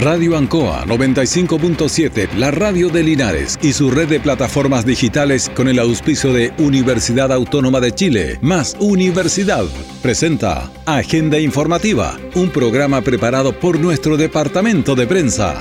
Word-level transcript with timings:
Radio 0.00 0.36
Ancoa 0.36 0.84
95.7, 0.86 2.32
la 2.36 2.52
radio 2.52 2.88
de 2.88 3.02
Linares 3.02 3.58
y 3.60 3.72
su 3.72 3.90
red 3.90 4.08
de 4.08 4.20
plataformas 4.20 4.86
digitales 4.86 5.50
con 5.56 5.66
el 5.66 5.80
auspicio 5.80 6.32
de 6.32 6.52
Universidad 6.58 7.32
Autónoma 7.32 7.80
de 7.80 7.90
Chile, 7.90 8.38
más 8.40 8.76
Universidad, 8.78 9.64
presenta 10.00 10.70
Agenda 10.86 11.40
Informativa, 11.40 12.16
un 12.36 12.50
programa 12.50 13.00
preparado 13.00 13.58
por 13.58 13.80
nuestro 13.80 14.16
departamento 14.16 14.94
de 14.94 15.08
prensa. 15.08 15.56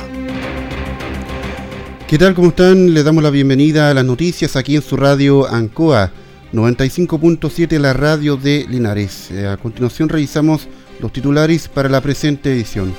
¿Qué 2.08 2.20
tal? 2.20 2.36
¿Cómo 2.36 2.50
están? 2.50 2.94
Les 2.94 3.04
damos 3.04 3.24
la 3.24 3.32
bienvenida 3.32 3.90
a 3.90 3.96
las 3.96 4.06
noticias 4.06 4.56
aquí 4.56 4.76
en 4.76 4.84
su 4.84 4.98
radio 4.98 5.48
Ancoa 5.48 6.12
95.7, 6.54 7.80
la 7.80 7.94
radio 7.94 8.38
de 8.38 8.68
Linares. 8.70 9.32
Eh, 9.32 9.48
a 9.48 9.58
continuación 9.58 10.10
revisamos 10.10 10.68
los 11.00 11.12
titulares 11.12 11.68
para 11.68 11.90
la 11.90 12.02
presente 12.02 12.52
edición 12.54 12.94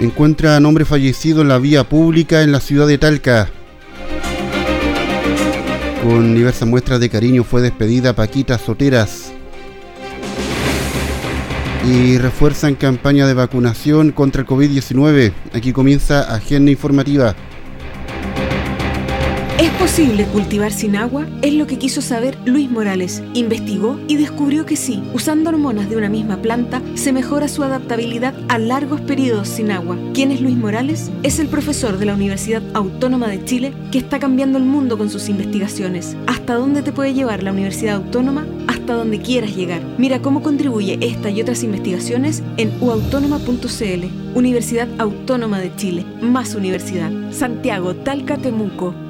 encuentra 0.00 0.56
a 0.56 0.58
hombre 0.58 0.84
fallecido 0.84 1.42
en 1.42 1.48
la 1.48 1.58
vía 1.58 1.88
pública 1.88 2.42
en 2.42 2.52
la 2.52 2.60
ciudad 2.60 2.86
de 2.86 2.98
Talca. 2.98 3.50
Con 6.02 6.34
diversas 6.34 6.68
muestras 6.68 7.00
de 7.00 7.08
cariño 7.10 7.44
fue 7.44 7.60
despedida 7.60 8.14
Paquita 8.14 8.58
Soteras. 8.58 9.32
Y 11.86 12.18
refuerzan 12.18 12.74
campaña 12.74 13.26
de 13.26 13.34
vacunación 13.34 14.12
contra 14.12 14.42
el 14.42 14.48
COVID-19. 14.48 15.32
Aquí 15.54 15.72
comienza 15.72 16.34
Agenda 16.34 16.70
Informativa. 16.70 17.34
¿Es 19.58 19.70
posible 19.70 20.24
cultivar 20.26 20.70
sin 20.70 20.94
agua? 20.94 21.26
Es 21.42 21.52
lo 21.52 21.66
que 21.66 21.78
quiso 21.78 22.00
saber 22.00 22.38
Luis 22.44 22.70
Morales. 22.70 23.24
Investigó 23.34 23.98
y 24.06 24.14
descubrió 24.14 24.64
que 24.64 24.76
sí, 24.76 25.02
usando 25.14 25.50
hormonas 25.50 25.90
de 25.90 25.96
una 25.96 26.08
misma 26.08 26.36
planta, 26.36 26.80
se 26.94 27.12
mejora 27.12 27.48
su 27.48 27.64
adaptabilidad 27.64 28.34
a 28.48 28.58
largos 28.58 29.00
periodos 29.00 29.48
sin 29.48 29.72
agua. 29.72 29.98
¿Quién 30.14 30.30
es 30.30 30.40
Luis 30.40 30.56
Morales? 30.56 31.10
Es 31.24 31.40
el 31.40 31.48
profesor 31.48 31.98
de 31.98 32.06
la 32.06 32.14
Universidad 32.14 32.62
Autónoma 32.72 33.26
de 33.26 33.44
Chile 33.44 33.72
que 33.90 33.98
está 33.98 34.20
cambiando 34.20 34.58
el 34.58 34.64
mundo 34.64 34.96
con 34.96 35.10
sus 35.10 35.28
investigaciones. 35.28 36.16
¿Hasta 36.28 36.54
dónde 36.54 36.82
te 36.82 36.92
puede 36.92 37.12
llevar 37.12 37.42
la 37.42 37.50
Universidad 37.50 37.96
Autónoma? 37.96 38.46
Hasta 38.68 38.94
donde 38.94 39.20
quieras 39.20 39.56
llegar. 39.56 39.82
Mira 39.98 40.22
cómo 40.22 40.40
contribuye 40.40 40.98
esta 41.00 41.30
y 41.30 41.40
otras 41.40 41.64
investigaciones 41.64 42.44
en 42.58 42.80
uautónoma.cl. 42.80 44.36
Universidad 44.36 44.86
Autónoma 44.98 45.58
de 45.58 45.74
Chile. 45.74 46.06
Más 46.20 46.54
universidad. 46.54 47.10
Santiago, 47.32 47.96
Talca, 47.96 48.36
Temuco. 48.36 49.07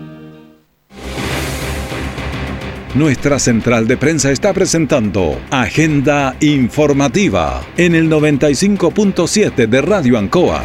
Nuestra 2.95 3.39
central 3.39 3.87
de 3.87 3.99
prensa 3.99 4.31
está 4.31 4.55
presentando 4.55 5.39
Agenda 5.51 6.35
Informativa 6.41 7.63
en 7.77 7.95
el 7.95 8.09
95.7 8.09 9.69
de 9.69 9.83
Radio 9.83 10.17
Ancoa. 10.17 10.65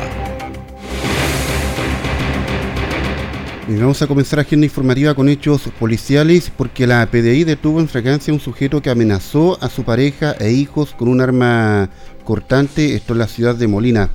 Y 3.67 3.75
vamos 3.75 4.01
a 4.01 4.07
comenzar 4.07 4.39
agenda 4.39 4.65
informativa 4.65 5.13
con 5.15 5.27
hechos 5.27 5.63
policiales 5.77 6.49
porque 6.55 6.87
la 6.87 7.05
PDI 7.05 7.43
detuvo 7.43 7.81
en 7.81 7.89
fragancia 7.89 8.31
a 8.31 8.35
un 8.35 8.39
sujeto 8.39 8.81
que 8.81 8.89
amenazó 8.89 9.61
a 9.61 9.67
su 9.67 9.83
pareja 9.83 10.33
e 10.39 10.51
hijos 10.51 10.93
con 10.93 11.09
un 11.09 11.19
arma 11.19 11.89
cortante, 12.23 12.95
esto 12.95 13.11
en 13.13 13.19
la 13.19 13.27
ciudad 13.27 13.55
de 13.55 13.67
Molina. 13.67 14.09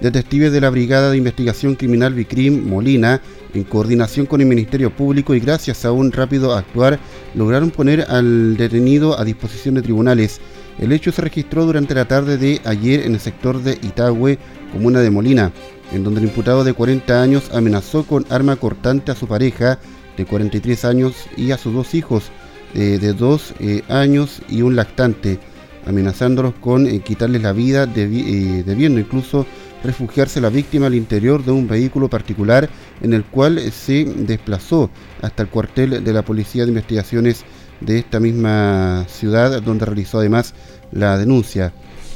Detectives 0.00 0.52
de 0.52 0.60
la 0.60 0.70
Brigada 0.70 1.10
de 1.10 1.16
Investigación 1.16 1.74
Criminal 1.74 2.12
Vicrim 2.12 2.68
Molina, 2.68 3.22
en 3.54 3.64
coordinación 3.64 4.26
con 4.26 4.42
el 4.42 4.46
Ministerio 4.46 4.94
Público 4.94 5.34
y 5.34 5.40
gracias 5.40 5.84
a 5.84 5.92
un 5.92 6.12
rápido 6.12 6.54
actuar, 6.54 6.98
lograron 7.34 7.70
poner 7.70 8.02
al 8.08 8.56
detenido 8.56 9.18
a 9.18 9.24
disposición 9.24 9.74
de 9.74 9.82
tribunales. 9.82 10.40
El 10.78 10.92
hecho 10.92 11.12
se 11.12 11.22
registró 11.22 11.64
durante 11.64 11.94
la 11.94 12.04
tarde 12.04 12.36
de 12.36 12.60
ayer 12.64 13.06
en 13.06 13.14
el 13.14 13.20
sector 13.20 13.62
de 13.62 13.72
Itagüe, 13.72 14.38
comuna 14.72 15.00
de 15.00 15.10
Molina, 15.10 15.52
en 15.92 16.04
donde 16.04 16.20
el 16.20 16.26
imputado 16.26 16.64
de 16.64 16.74
40 16.74 17.22
años 17.22 17.50
amenazó 17.54 18.04
con 18.04 18.26
arma 18.28 18.56
cortante 18.56 19.12
a 19.12 19.14
su 19.14 19.26
pareja 19.26 19.78
de 20.18 20.26
43 20.26 20.84
años 20.84 21.14
y 21.36 21.52
a 21.52 21.58
sus 21.58 21.72
dos 21.72 21.94
hijos 21.94 22.30
eh, 22.74 22.98
de 23.00 23.14
2 23.14 23.54
eh, 23.60 23.82
años 23.88 24.42
y 24.50 24.60
un 24.60 24.76
lactante, 24.76 25.38
amenazándolos 25.86 26.52
con 26.60 26.86
eh, 26.86 27.00
quitarles 27.00 27.42
la 27.42 27.52
vida, 27.52 27.86
debiendo 27.86 29.00
incluso 29.00 29.46
refugiarse 29.86 30.40
la 30.40 30.50
víctima 30.50 30.86
al 30.86 30.94
interior 30.94 31.44
de 31.44 31.52
un 31.52 31.66
vehículo 31.66 32.08
particular 32.08 32.68
en 33.00 33.12
el 33.12 33.24
cual 33.24 33.60
se 33.72 34.04
desplazó 34.04 34.90
hasta 35.22 35.42
el 35.42 35.48
cuartel 35.48 36.04
de 36.04 36.12
la 36.12 36.22
Policía 36.22 36.64
de 36.64 36.70
Investigaciones 36.70 37.44
de 37.80 37.98
esta 37.98 38.20
misma 38.20 39.06
ciudad, 39.08 39.62
donde 39.62 39.86
realizó 39.86 40.18
además 40.18 40.54
la 40.92 41.16
denuncia. 41.18 41.72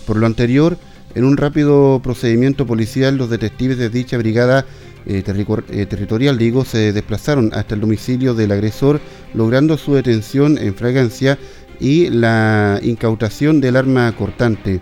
Por 0.06 0.16
lo 0.16 0.26
anterior, 0.26 0.78
en 1.14 1.25
un 1.25 1.36
rápido 1.36 2.00
procedimiento 2.03 2.66
policial, 2.66 3.16
los 3.16 3.30
detectives 3.30 3.78
de 3.78 3.91
dicha 3.91 4.16
brigada 4.16 4.64
eh, 5.06 5.22
eh, 5.26 5.86
territorial, 5.86 6.38
digo, 6.38 6.64
se 6.64 6.92
desplazaron 6.92 7.50
hasta 7.54 7.75
el 7.75 7.80
domicilio 7.80 8.34
del 8.34 8.53
agresor, 8.53 9.00
logrando 9.34 9.76
su 9.76 9.94
detención 9.94 10.59
en 10.59 10.75
fragancia 10.75 11.38
y 11.80 12.10
la 12.10 12.78
incautación 12.82 13.60
del 13.60 13.76
arma 13.76 14.14
cortante. 14.16 14.80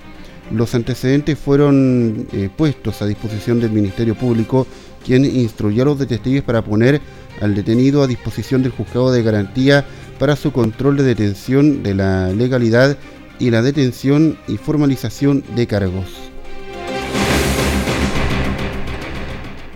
Los 0.50 0.74
antecedentes 0.74 1.38
fueron 1.38 2.26
eh, 2.32 2.48
puestos 2.54 3.02
a 3.02 3.06
disposición 3.06 3.60
del 3.60 3.70
Ministerio 3.70 4.14
Público, 4.14 4.66
quien 5.04 5.24
instruyó 5.24 5.82
a 5.82 5.86
los 5.86 5.98
detectives 5.98 6.42
para 6.42 6.62
poner 6.62 7.00
al 7.42 7.54
detenido 7.54 8.02
a 8.02 8.06
disposición 8.06 8.62
del 8.62 8.72
juzgado 8.72 9.12
de 9.12 9.22
garantía 9.22 9.84
para 10.18 10.36
su 10.36 10.50
control 10.52 10.96
de 10.96 11.04
detención 11.04 11.82
de 11.82 11.94
la 11.94 12.32
legalidad 12.32 12.96
y 13.38 13.50
la 13.50 13.62
detención 13.62 14.38
y 14.48 14.56
formalización 14.56 15.44
de 15.54 15.66
cargos. 15.66 16.06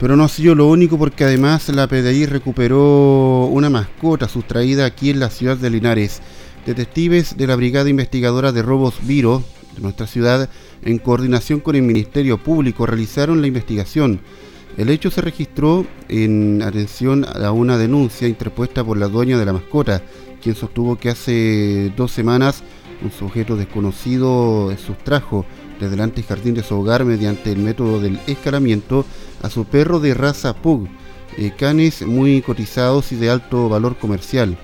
Pero 0.01 0.17
no 0.17 0.25
ha 0.25 0.29
sido 0.29 0.57
lo 0.57 0.67
único 0.67 0.99
porque 0.99 1.23
además 1.23 1.69
la 1.69 1.87
PDI 1.87 2.27
recuperó 2.27 3.47
una 3.47 3.71
mascota 3.71 4.27
sustraída 4.27 4.85
aquí 4.85 5.11
en 5.11 5.21
la 5.21 5.31
ciudad 5.31 5.57
de 5.57 5.71
Linares. 5.71 6.21
Detectives 6.67 7.37
de 7.37 7.47
la 7.47 7.57
Brigada 7.57 7.89
Investigadora 7.89 8.51
de 8.51 8.63
Robos 8.63 8.95
Viro 9.03 9.45
de 9.75 9.83
nuestra 9.83 10.07
ciudad, 10.07 10.49
en 10.83 10.99
coordinación 10.99 11.61
con 11.61 11.77
el 11.77 11.83
Ministerio 11.83 12.39
Público, 12.39 12.87
realizaron 12.87 13.41
la 13.41 13.47
investigación. 13.47 14.21
El 14.77 14.89
hecho 14.89 15.11
se 15.11 15.21
registró 15.21 15.87
en 16.09 16.63
atención 16.63 17.27
a 17.27 17.53
una 17.53 17.77
denuncia 17.77 18.27
interpuesta 18.29 18.83
por 18.83 18.97
la 18.97 19.09
dueña 19.09 19.39
de 19.39 19.45
la 19.45 19.53
mascota, 19.53 20.03
quien 20.43 20.55
sostuvo 20.55 20.97
que 20.97 21.11
hace 21.11 21.93
dos 21.97 22.11
semanas 22.11 22.63
un 23.03 23.11
sujeto 23.11 23.57
desconocido 23.57 24.75
sustrajo 24.77 25.45
desde 25.75 25.91
delante 25.91 26.17
del 26.17 26.27
jardín 26.27 26.55
de 26.55 26.63
su 26.63 26.79
hogar 26.79 27.05
mediante 27.05 27.53
el 27.53 27.59
método 27.59 28.01
del 28.01 28.19
escalamiento 28.27 29.05
a 29.43 29.51
su 29.51 29.65
perro 29.65 30.01
de 30.01 30.15
raza 30.15 30.55
Pug, 30.55 30.89
eh, 31.37 31.53
canes 31.57 32.07
muy 32.07 32.43
cotizados 32.43 33.13
y 33.13 33.17
de 33.17 33.31
alto 33.31 33.69
valor 33.69 33.97
comercial. 33.97 34.57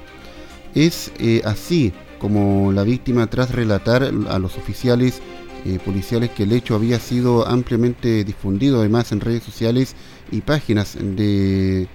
Es 0.74 1.10
eh, 1.18 1.42
así 1.44 1.92
como 2.18 2.72
la 2.72 2.82
víctima 2.82 3.28
tras 3.28 3.52
relatar 3.52 4.02
a 4.02 4.38
los 4.38 4.56
oficiales 4.56 5.20
eh, 5.64 5.80
policiales 5.84 6.30
que 6.30 6.44
el 6.44 6.52
hecho 6.52 6.76
había 6.76 7.00
sido 7.00 7.46
ampliamente 7.46 8.22
difundido 8.22 8.78
además 8.78 9.10
en 9.10 9.20
redes 9.20 9.42
sociales 9.42 9.96
y 10.30 10.40
páginas 10.40 10.96
de, 11.00 11.88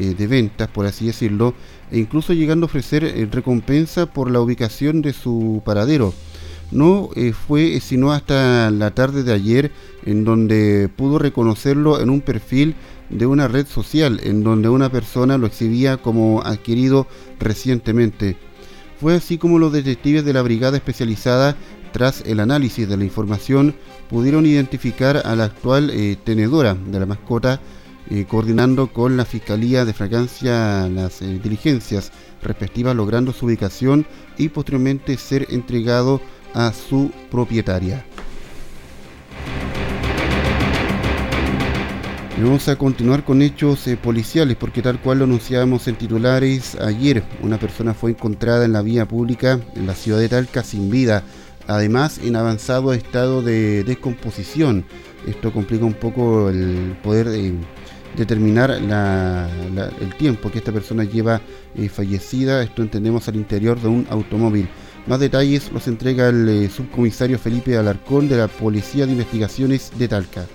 eh, 0.00 0.26
ventas, 0.26 0.68
por 0.68 0.84
así 0.86 1.06
decirlo, 1.06 1.54
e 1.92 1.98
incluso 1.98 2.32
llegando 2.32 2.64
a 2.64 2.68
ofrecer 2.68 3.04
eh, 3.04 3.28
recompensa 3.30 4.06
por 4.06 4.30
la 4.32 4.40
ubicación 4.40 5.00
de 5.00 5.12
su 5.12 5.62
paradero. 5.64 6.12
No 6.72 7.10
fue 7.46 7.78
sino 7.80 8.10
hasta 8.12 8.68
la 8.70 8.90
tarde 8.92 9.22
de 9.22 9.32
ayer 9.32 9.70
en 10.04 10.24
donde 10.24 10.88
pudo 10.96 11.18
reconocerlo 11.20 12.00
en 12.00 12.10
un 12.10 12.20
perfil 12.20 12.74
de 13.10 13.26
una 13.26 13.46
red 13.46 13.66
social 13.66 14.18
en 14.24 14.42
donde 14.42 14.68
una 14.68 14.90
persona 14.90 15.38
lo 15.38 15.46
exhibía 15.46 15.98
como 15.98 16.42
adquirido 16.42 17.06
recientemente. 17.38 18.36
Fue 19.00 19.14
así 19.14 19.38
como 19.38 19.58
los 19.58 19.72
detectives 19.72 20.24
de 20.24 20.32
la 20.32 20.42
brigada 20.42 20.76
especializada, 20.76 21.56
tras 21.92 22.22
el 22.26 22.40
análisis 22.40 22.88
de 22.88 22.96
la 22.96 23.04
información, 23.04 23.74
pudieron 24.08 24.46
identificar 24.46 25.22
a 25.24 25.36
la 25.36 25.44
actual 25.44 25.90
eh, 25.90 26.16
tenedora 26.22 26.74
de 26.74 27.00
la 27.00 27.06
mascota, 27.06 27.60
eh, 28.10 28.26
coordinando 28.28 28.92
con 28.92 29.16
la 29.16 29.24
Fiscalía 29.24 29.84
de 29.84 29.92
Fragancia 29.92 30.88
las 30.88 31.22
eh, 31.22 31.40
diligencias 31.42 32.12
respectivas, 32.42 32.96
logrando 32.96 33.32
su 33.32 33.46
ubicación 33.46 34.06
y 34.36 34.48
posteriormente 34.48 35.16
ser 35.16 35.46
entregado 35.50 36.20
a 36.52 36.72
su 36.72 37.10
propietaria. 37.30 38.04
Vamos 42.42 42.68
a 42.68 42.76
continuar 42.76 43.24
con 43.24 43.42
hechos 43.42 43.86
eh, 43.86 43.96
policiales 43.96 44.56
porque 44.56 44.82
tal 44.82 45.00
cual 45.00 45.18
lo 45.18 45.24
anunciábamos 45.24 45.86
en 45.86 45.96
titulares 45.96 46.74
ayer, 46.76 47.22
una 47.42 47.58
persona 47.58 47.94
fue 47.94 48.10
encontrada 48.10 48.64
en 48.64 48.72
la 48.72 48.82
vía 48.82 49.06
pública 49.06 49.60
en 49.76 49.86
la 49.86 49.94
ciudad 49.94 50.18
de 50.18 50.28
Talca 50.28 50.62
sin 50.64 50.90
vida, 50.90 51.22
además 51.66 52.18
en 52.18 52.34
avanzado 52.36 52.92
estado 52.92 53.42
de 53.42 53.84
descomposición. 53.84 54.84
Esto 55.26 55.52
complica 55.52 55.84
un 55.84 55.94
poco 55.94 56.50
el 56.50 56.96
poder 57.02 57.28
eh, 57.28 57.52
determinar 58.16 58.70
el 58.70 60.14
tiempo 60.16 60.50
que 60.50 60.58
esta 60.58 60.72
persona 60.72 61.04
lleva 61.04 61.40
eh, 61.76 61.88
fallecida, 61.88 62.62
esto 62.62 62.82
entendemos 62.82 63.28
al 63.28 63.36
interior 63.36 63.80
de 63.80 63.88
un 63.88 64.06
automóvil. 64.10 64.68
Más 65.06 65.20
detalles 65.20 65.70
los 65.72 65.86
entrega 65.86 66.28
el 66.28 66.70
subcomisario 66.70 67.38
Felipe 67.38 67.76
Alarcón 67.76 68.28
de 68.28 68.38
la 68.38 68.48
Policía 68.48 69.06
de 69.06 69.12
Investigaciones 69.12 69.92
de 69.98 70.08
Talca. 70.08 70.46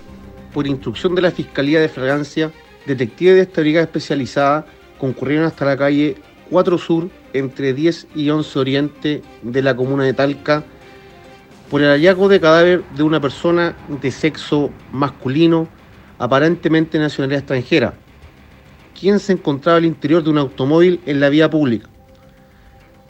Por 0.52 0.66
instrucción 0.66 1.14
de 1.14 1.22
la 1.22 1.30
Fiscalía 1.30 1.80
de 1.80 1.88
Fragancia, 1.88 2.50
detectives 2.86 3.36
de 3.36 3.42
esta 3.42 3.60
brigada 3.60 3.84
especializada 3.84 4.66
concurrieron 4.98 5.46
hasta 5.46 5.64
la 5.64 5.76
calle 5.76 6.16
4 6.50 6.78
Sur, 6.78 7.08
entre 7.32 7.72
10 7.72 8.08
y 8.16 8.30
11 8.30 8.58
Oriente 8.58 9.22
de 9.42 9.62
la 9.62 9.76
comuna 9.76 10.04
de 10.04 10.12
Talca, 10.12 10.64
por 11.70 11.80
el 11.82 11.88
hallazgo 11.88 12.28
de 12.28 12.40
cadáver 12.40 12.82
de 12.96 13.04
una 13.04 13.20
persona 13.20 13.76
de 14.02 14.10
sexo 14.10 14.70
masculino, 14.90 15.68
aparentemente 16.18 16.98
nacionalidad 16.98 17.40
extranjera, 17.40 17.94
quien 18.98 19.20
se 19.20 19.34
encontraba 19.34 19.78
al 19.78 19.84
interior 19.84 20.24
de 20.24 20.30
un 20.30 20.38
automóvil 20.38 21.00
en 21.06 21.20
la 21.20 21.28
vía 21.28 21.48
pública. 21.48 21.88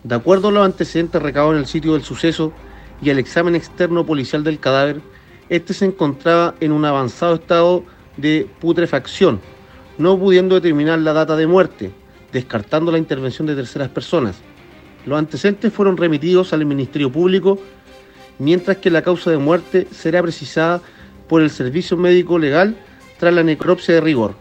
De 0.05 0.15
acuerdo 0.15 0.49
a 0.49 0.53
los 0.53 0.65
antecedentes 0.65 1.23
recabados 1.23 1.55
en 1.55 1.61
el 1.61 1.67
sitio 1.67 1.95
del 1.95 2.03
suceso 2.03 2.53
y 3.01 3.09
al 3.09 3.19
examen 3.19 3.57
externo 3.57 4.05
policial 4.05 4.45
del 4.45 4.61
cadáver, 4.61 5.01
este 5.51 5.75
se 5.75 5.85
encontraba 5.85 6.55
en 6.61 6.73
un 6.73 6.85
avanzado 6.85 7.35
estado 7.35 7.85
de 8.17 8.49
putrefacción, 8.61 9.41
no 9.99 10.19
pudiendo 10.19 10.55
determinar 10.55 10.99
la 11.01 11.13
data 11.13 11.37
de 11.37 11.47
muerte, 11.47 11.91
descartando 12.33 12.91
la 12.91 12.99
intervención 12.99 13.47
de 13.47 13.57
terceras 13.57 13.89
personas. 13.89 14.37
Los 15.05 15.19
antecedentes 15.19 15.73
fueron 15.73 15.97
remitidos 15.97 16.53
al 16.53 16.65
Ministerio 16.65 17.11
Público 17.11 17.59
mientras 18.39 18.79
que 18.79 18.91
la 18.91 19.03
causa 19.03 19.31
de 19.31 19.39
muerte 19.39 19.87
será 19.91 20.23
precisada 20.23 20.81
por 21.29 21.43
el 21.43 21.51
servicio 21.51 21.97
médico 21.97 22.39
legal 22.39 22.77
tras 23.19 23.35
la 23.35 23.43
necropsia 23.43 23.95
de 23.95 24.01
rigor. 24.01 24.35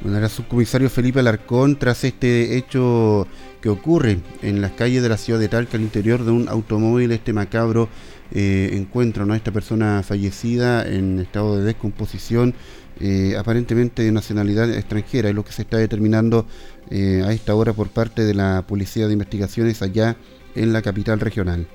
Bueno, 0.00 0.18
era 0.18 0.28
subcomisario 0.28 0.90
Felipe 0.90 1.20
Alarcón 1.20 1.78
tras 1.78 2.04
este 2.04 2.58
hecho 2.58 3.26
que 3.64 3.70
ocurre 3.70 4.18
en 4.42 4.60
las 4.60 4.72
calles 4.72 5.02
de 5.02 5.08
la 5.08 5.16
ciudad 5.16 5.40
de 5.40 5.48
Talca, 5.48 5.78
al 5.78 5.82
interior 5.82 6.22
de 6.22 6.30
un 6.30 6.50
automóvil, 6.50 7.10
este 7.12 7.32
macabro 7.32 7.88
eh, 8.30 8.68
encuentro, 8.74 9.24
¿no? 9.24 9.34
Esta 9.34 9.52
persona 9.52 10.02
fallecida 10.02 10.86
en 10.86 11.18
estado 11.18 11.56
de 11.56 11.64
descomposición, 11.64 12.52
eh, 13.00 13.36
aparentemente 13.38 14.02
de 14.02 14.12
nacionalidad 14.12 14.70
extranjera, 14.70 15.30
es 15.30 15.34
lo 15.34 15.46
que 15.46 15.52
se 15.52 15.62
está 15.62 15.78
determinando 15.78 16.46
eh, 16.90 17.22
a 17.24 17.32
esta 17.32 17.54
hora 17.54 17.72
por 17.72 17.88
parte 17.88 18.26
de 18.26 18.34
la 18.34 18.66
Policía 18.68 19.06
de 19.06 19.14
Investigaciones 19.14 19.80
allá 19.80 20.18
en 20.54 20.74
la 20.74 20.82
capital 20.82 21.18
regional. 21.20 21.66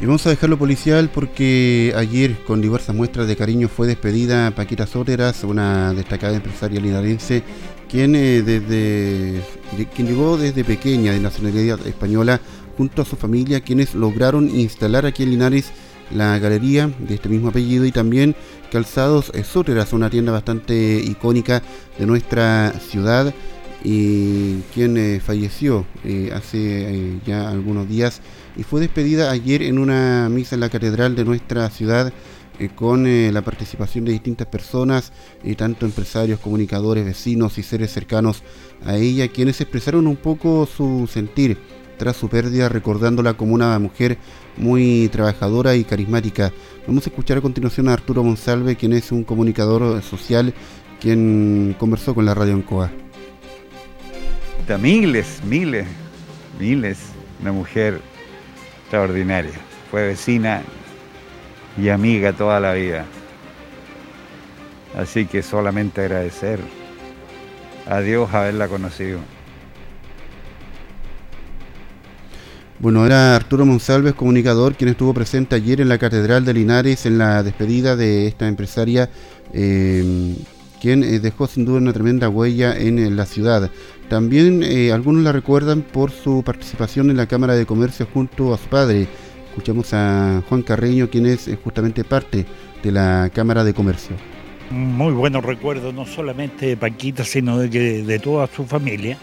Y 0.00 0.06
vamos 0.06 0.26
a 0.26 0.30
dejarlo 0.30 0.58
policial 0.58 1.10
porque 1.12 1.94
ayer 1.96 2.36
con 2.46 2.60
diversas 2.60 2.94
muestras 2.94 3.26
de 3.26 3.36
cariño 3.36 3.68
fue 3.68 3.86
despedida 3.86 4.50
Paquita 4.50 4.86
Sóteras, 4.86 5.42
una 5.44 5.94
destacada 5.94 6.36
empresaria 6.36 6.78
linarense, 6.78 7.42
quien, 7.94 8.16
eh, 8.16 8.42
desde, 8.42 9.40
quien 9.94 10.08
llegó 10.08 10.36
desde 10.36 10.64
pequeña 10.64 11.12
de 11.12 11.20
nacionalidad 11.20 11.78
española 11.86 12.40
junto 12.76 13.02
a 13.02 13.04
su 13.04 13.14
familia, 13.14 13.60
quienes 13.60 13.94
lograron 13.94 14.50
instalar 14.50 15.06
aquí 15.06 15.22
en 15.22 15.30
Linares 15.30 15.70
la 16.10 16.36
galería 16.40 16.90
de 16.98 17.14
este 17.14 17.28
mismo 17.28 17.50
apellido 17.50 17.84
y 17.84 17.92
también 17.92 18.34
Calzados 18.72 19.30
Sóteras, 19.44 19.92
una 19.92 20.10
tienda 20.10 20.32
bastante 20.32 20.96
icónica 21.04 21.62
de 21.96 22.06
nuestra 22.06 22.72
ciudad 22.80 23.32
y 23.84 24.62
quien 24.74 24.96
eh, 24.96 25.20
falleció 25.24 25.86
eh, 26.02 26.32
hace 26.34 26.58
eh, 26.58 27.20
ya 27.24 27.48
algunos 27.48 27.88
días 27.88 28.22
y 28.56 28.64
fue 28.64 28.80
despedida 28.80 29.30
ayer 29.30 29.62
en 29.62 29.78
una 29.78 30.28
misa 30.30 30.56
en 30.56 30.62
la 30.62 30.68
catedral 30.68 31.14
de 31.14 31.24
nuestra 31.24 31.70
ciudad 31.70 32.12
con 32.74 33.04
la 33.32 33.42
participación 33.42 34.04
de 34.04 34.12
distintas 34.12 34.46
personas, 34.46 35.12
tanto 35.56 35.86
empresarios, 35.86 36.40
comunicadores, 36.40 37.04
vecinos 37.04 37.58
y 37.58 37.62
seres 37.62 37.92
cercanos 37.92 38.42
a 38.84 38.96
ella, 38.96 39.28
quienes 39.28 39.60
expresaron 39.60 40.06
un 40.06 40.16
poco 40.16 40.66
su 40.66 41.08
sentir 41.10 41.58
tras 41.98 42.16
su 42.16 42.28
pérdida, 42.28 42.68
recordándola 42.68 43.34
como 43.34 43.54
una 43.54 43.78
mujer 43.78 44.18
muy 44.56 45.08
trabajadora 45.12 45.76
y 45.76 45.84
carismática. 45.84 46.52
Vamos 46.86 47.06
a 47.06 47.10
escuchar 47.10 47.38
a 47.38 47.40
continuación 47.40 47.88
a 47.88 47.92
Arturo 47.92 48.22
Monsalve, 48.22 48.76
quien 48.76 48.92
es 48.92 49.12
un 49.12 49.24
comunicador 49.24 50.02
social, 50.02 50.54
quien 51.00 51.76
conversó 51.78 52.14
con 52.14 52.24
la 52.24 52.34
radio 52.34 52.54
Ancoa 52.54 52.90
miles, 54.80 55.40
miles, 55.44 55.86
miles, 56.58 56.98
una 57.40 57.52
mujer 57.52 58.00
extraordinaria. 58.82 59.52
Fue 59.90 60.06
vecina 60.06 60.62
y 61.76 61.88
amiga 61.88 62.32
toda 62.32 62.60
la 62.60 62.72
vida. 62.74 63.04
Así 64.96 65.26
que 65.26 65.42
solamente 65.42 66.02
agradecer 66.02 66.60
a 67.86 68.00
Dios 68.00 68.32
haberla 68.32 68.68
conocido. 68.68 69.18
Bueno, 72.78 73.06
era 73.06 73.34
Arturo 73.34 73.64
Monsalves, 73.64 74.14
comunicador, 74.14 74.74
quien 74.74 74.90
estuvo 74.90 75.14
presente 75.14 75.54
ayer 75.56 75.80
en 75.80 75.88
la 75.88 75.98
Catedral 75.98 76.44
de 76.44 76.54
Linares 76.54 77.06
en 77.06 77.18
la 77.18 77.42
despedida 77.42 77.96
de 77.96 78.26
esta 78.26 78.46
empresaria, 78.46 79.10
eh, 79.52 80.34
quien 80.80 81.02
eh, 81.02 81.18
dejó 81.18 81.46
sin 81.46 81.64
duda 81.64 81.78
una 81.78 81.92
tremenda 81.92 82.28
huella 82.28 82.76
en 82.76 83.16
la 83.16 83.26
ciudad. 83.26 83.70
También 84.08 84.62
eh, 84.62 84.92
algunos 84.92 85.22
la 85.22 85.32
recuerdan 85.32 85.82
por 85.82 86.10
su 86.10 86.42
participación 86.44 87.10
en 87.10 87.16
la 87.16 87.26
Cámara 87.26 87.54
de 87.54 87.64
Comercio 87.64 88.06
junto 88.12 88.52
a 88.52 88.58
su 88.58 88.68
padre. 88.68 89.08
Escuchamos 89.54 89.94
a 89.94 90.42
Juan 90.48 90.62
Carreño, 90.62 91.08
quien 91.08 91.26
es 91.26 91.46
eh, 91.46 91.56
justamente 91.62 92.02
parte 92.02 92.44
de 92.82 92.90
la 92.90 93.30
Cámara 93.32 93.62
de 93.62 93.72
Comercio. 93.72 94.16
Muy 94.68 95.12
buenos 95.12 95.44
recuerdos, 95.44 95.94
no 95.94 96.06
solamente 96.06 96.66
de 96.66 96.76
Paquita, 96.76 97.22
sino 97.22 97.58
de, 97.58 98.02
de 98.02 98.18
toda 98.18 98.48
su 98.48 98.64
familia. 98.64 99.16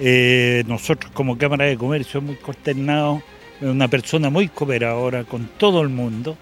Eh, 0.00 0.64
nosotros 0.66 1.12
como 1.14 1.38
Cámara 1.38 1.66
de 1.66 1.76
Comercio 1.76 2.20
muy 2.20 2.34
consternados, 2.34 3.22
una 3.60 3.86
persona 3.86 4.30
muy 4.30 4.48
cooperadora 4.48 5.22
con 5.22 5.48
todo 5.58 5.80
el 5.80 5.90
mundo 5.90 6.36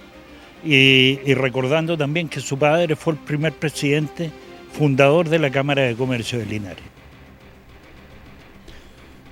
y, 0.64 1.18
y 1.22 1.34
recordando 1.34 1.98
también 1.98 2.26
que 2.26 2.40
su 2.40 2.58
padre 2.58 2.96
fue 2.96 3.12
el 3.12 3.18
primer 3.18 3.52
presidente 3.52 4.30
fundador 4.72 5.28
de 5.28 5.40
la 5.40 5.50
Cámara 5.50 5.82
de 5.82 5.94
Comercio 5.94 6.38
de 6.38 6.46
Linares. 6.46 6.99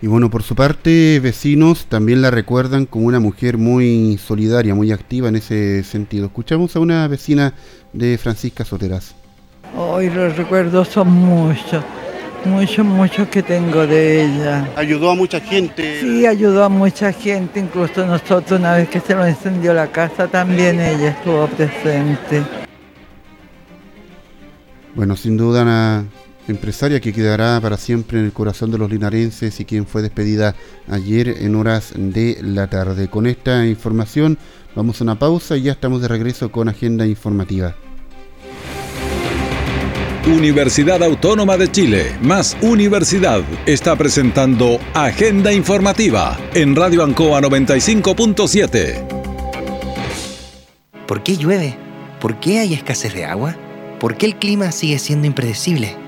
Y 0.00 0.06
bueno, 0.06 0.30
por 0.30 0.44
su 0.44 0.54
parte, 0.54 1.18
vecinos 1.20 1.86
también 1.86 2.22
la 2.22 2.30
recuerdan 2.30 2.86
como 2.86 3.06
una 3.06 3.18
mujer 3.18 3.58
muy 3.58 4.16
solidaria, 4.16 4.72
muy 4.72 4.92
activa 4.92 5.28
en 5.28 5.36
ese 5.36 5.82
sentido. 5.82 6.26
Escuchamos 6.26 6.76
a 6.76 6.80
una 6.80 7.08
vecina 7.08 7.52
de 7.92 8.16
Francisca 8.16 8.64
Soteras. 8.64 9.16
Hoy 9.76 10.08
los 10.08 10.36
recuerdos 10.36 10.86
son 10.86 11.08
muchos, 11.08 11.82
muchos, 12.44 12.86
muchos 12.86 13.26
que 13.26 13.42
tengo 13.42 13.88
de 13.88 14.24
ella. 14.24 14.68
¿Ayudó 14.76 15.10
a 15.10 15.14
mucha 15.16 15.40
gente? 15.40 16.00
Sí, 16.00 16.24
ayudó 16.26 16.62
a 16.62 16.68
mucha 16.68 17.12
gente, 17.12 17.58
incluso 17.58 18.06
nosotros 18.06 18.60
una 18.60 18.76
vez 18.76 18.88
que 18.88 19.00
se 19.00 19.16
nos 19.16 19.26
encendió 19.26 19.74
la 19.74 19.88
casa 19.88 20.28
también 20.28 20.80
ella 20.80 21.08
estuvo 21.08 21.48
presente. 21.48 22.44
Bueno, 24.94 25.16
sin 25.16 25.36
duda 25.36 25.62
una 25.62 26.04
empresaria 26.48 27.00
que 27.00 27.12
quedará 27.12 27.60
para 27.60 27.76
siempre 27.76 28.18
en 28.18 28.24
el 28.24 28.32
corazón 28.32 28.70
de 28.70 28.78
los 28.78 28.90
linarenses 28.90 29.60
y 29.60 29.64
quien 29.64 29.86
fue 29.86 30.02
despedida 30.02 30.54
ayer 30.88 31.28
en 31.28 31.54
horas 31.54 31.92
de 31.96 32.38
la 32.42 32.68
tarde. 32.68 33.08
Con 33.08 33.26
esta 33.26 33.66
información 33.66 34.38
vamos 34.74 35.00
a 35.00 35.04
una 35.04 35.18
pausa 35.18 35.56
y 35.56 35.62
ya 35.62 35.72
estamos 35.72 36.02
de 36.02 36.08
regreso 36.08 36.50
con 36.50 36.68
agenda 36.68 37.06
informativa. 37.06 37.76
Universidad 40.26 41.02
Autónoma 41.02 41.56
de 41.56 41.72
Chile, 41.72 42.14
más 42.20 42.56
Universidad, 42.60 43.42
está 43.64 43.96
presentando 43.96 44.78
Agenda 44.92 45.52
Informativa 45.52 46.38
en 46.52 46.76
Radio 46.76 47.02
Ancoa 47.02 47.40
95.7. 47.40 49.06
¿Por 51.06 51.22
qué 51.22 51.36
llueve? 51.38 51.76
¿Por 52.20 52.38
qué 52.40 52.58
hay 52.58 52.74
escasez 52.74 53.14
de 53.14 53.24
agua? 53.24 53.56
¿Por 53.98 54.18
qué 54.18 54.26
el 54.26 54.36
clima 54.36 54.70
sigue 54.70 54.98
siendo 54.98 55.26
impredecible? 55.26 56.07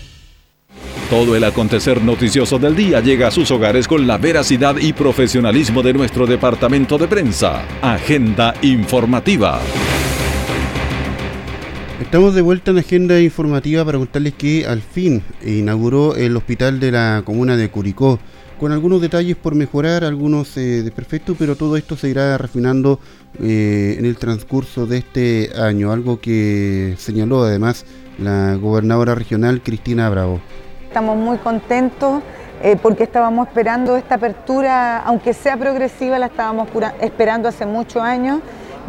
Todo 1.11 1.35
el 1.35 1.43
acontecer 1.43 2.01
noticioso 2.01 2.57
del 2.57 2.73
día 2.73 3.01
llega 3.01 3.27
a 3.27 3.31
sus 3.31 3.51
hogares 3.51 3.85
con 3.85 4.07
la 4.07 4.17
veracidad 4.17 4.77
y 4.77 4.93
profesionalismo 4.93 5.83
de 5.83 5.91
nuestro 5.91 6.25
departamento 6.25 6.97
de 6.97 7.09
prensa. 7.09 7.65
Agenda 7.81 8.53
informativa. 8.61 9.59
Estamos 11.99 12.33
de 12.33 12.41
vuelta 12.41 12.71
en 12.71 12.77
Agenda 12.77 13.19
Informativa 13.19 13.83
para 13.83 13.97
contarles 13.97 14.35
que 14.35 14.65
al 14.65 14.81
fin 14.81 15.21
inauguró 15.45 16.15
el 16.15 16.37
hospital 16.37 16.79
de 16.79 16.91
la 16.93 17.23
comuna 17.25 17.57
de 17.57 17.69
Curicó 17.69 18.17
con 18.57 18.71
algunos 18.71 19.01
detalles 19.01 19.35
por 19.35 19.53
mejorar, 19.53 20.05
algunos 20.05 20.55
eh, 20.55 20.81
desperfectos, 20.81 21.35
pero 21.37 21.57
todo 21.57 21.75
esto 21.75 21.97
se 21.97 22.07
irá 22.07 22.37
refinando 22.37 23.01
eh, 23.41 23.97
en 23.99 24.05
el 24.05 24.15
transcurso 24.15 24.87
de 24.87 24.99
este 24.99 25.49
año, 25.57 25.91
algo 25.91 26.21
que 26.21 26.95
señaló 26.97 27.43
además 27.43 27.85
la 28.17 28.55
gobernadora 28.55 29.13
regional 29.13 29.61
Cristina 29.61 30.09
Bravo. 30.09 30.39
Estamos 30.91 31.15
muy 31.15 31.37
contentos 31.37 32.21
eh, 32.61 32.75
porque 32.75 33.03
estábamos 33.03 33.47
esperando 33.47 33.95
esta 33.95 34.15
apertura, 34.15 34.97
aunque 34.97 35.33
sea 35.33 35.55
progresiva, 35.55 36.19
la 36.19 36.25
estábamos 36.25 36.67
esperando 36.99 37.47
hace 37.47 37.65
muchos 37.65 38.03
años. 38.03 38.41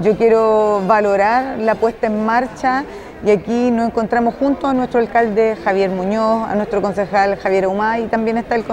Yo 0.02 0.16
quiero 0.16 0.82
valorar 0.84 1.60
la 1.60 1.76
puesta 1.76 2.08
en 2.08 2.26
marcha 2.26 2.82
y 3.24 3.30
aquí 3.30 3.70
nos 3.70 3.86
encontramos 3.86 4.34
junto 4.34 4.66
a 4.66 4.74
nuestro 4.74 4.98
alcalde 4.98 5.56
Javier 5.62 5.90
Muñoz, 5.90 6.48
a 6.48 6.56
nuestro 6.56 6.82
concejal 6.82 7.36
Javier 7.36 7.68
Humay 7.68 8.02
y 8.02 8.06
también 8.08 8.36
está 8.36 8.56
el, 8.56 8.64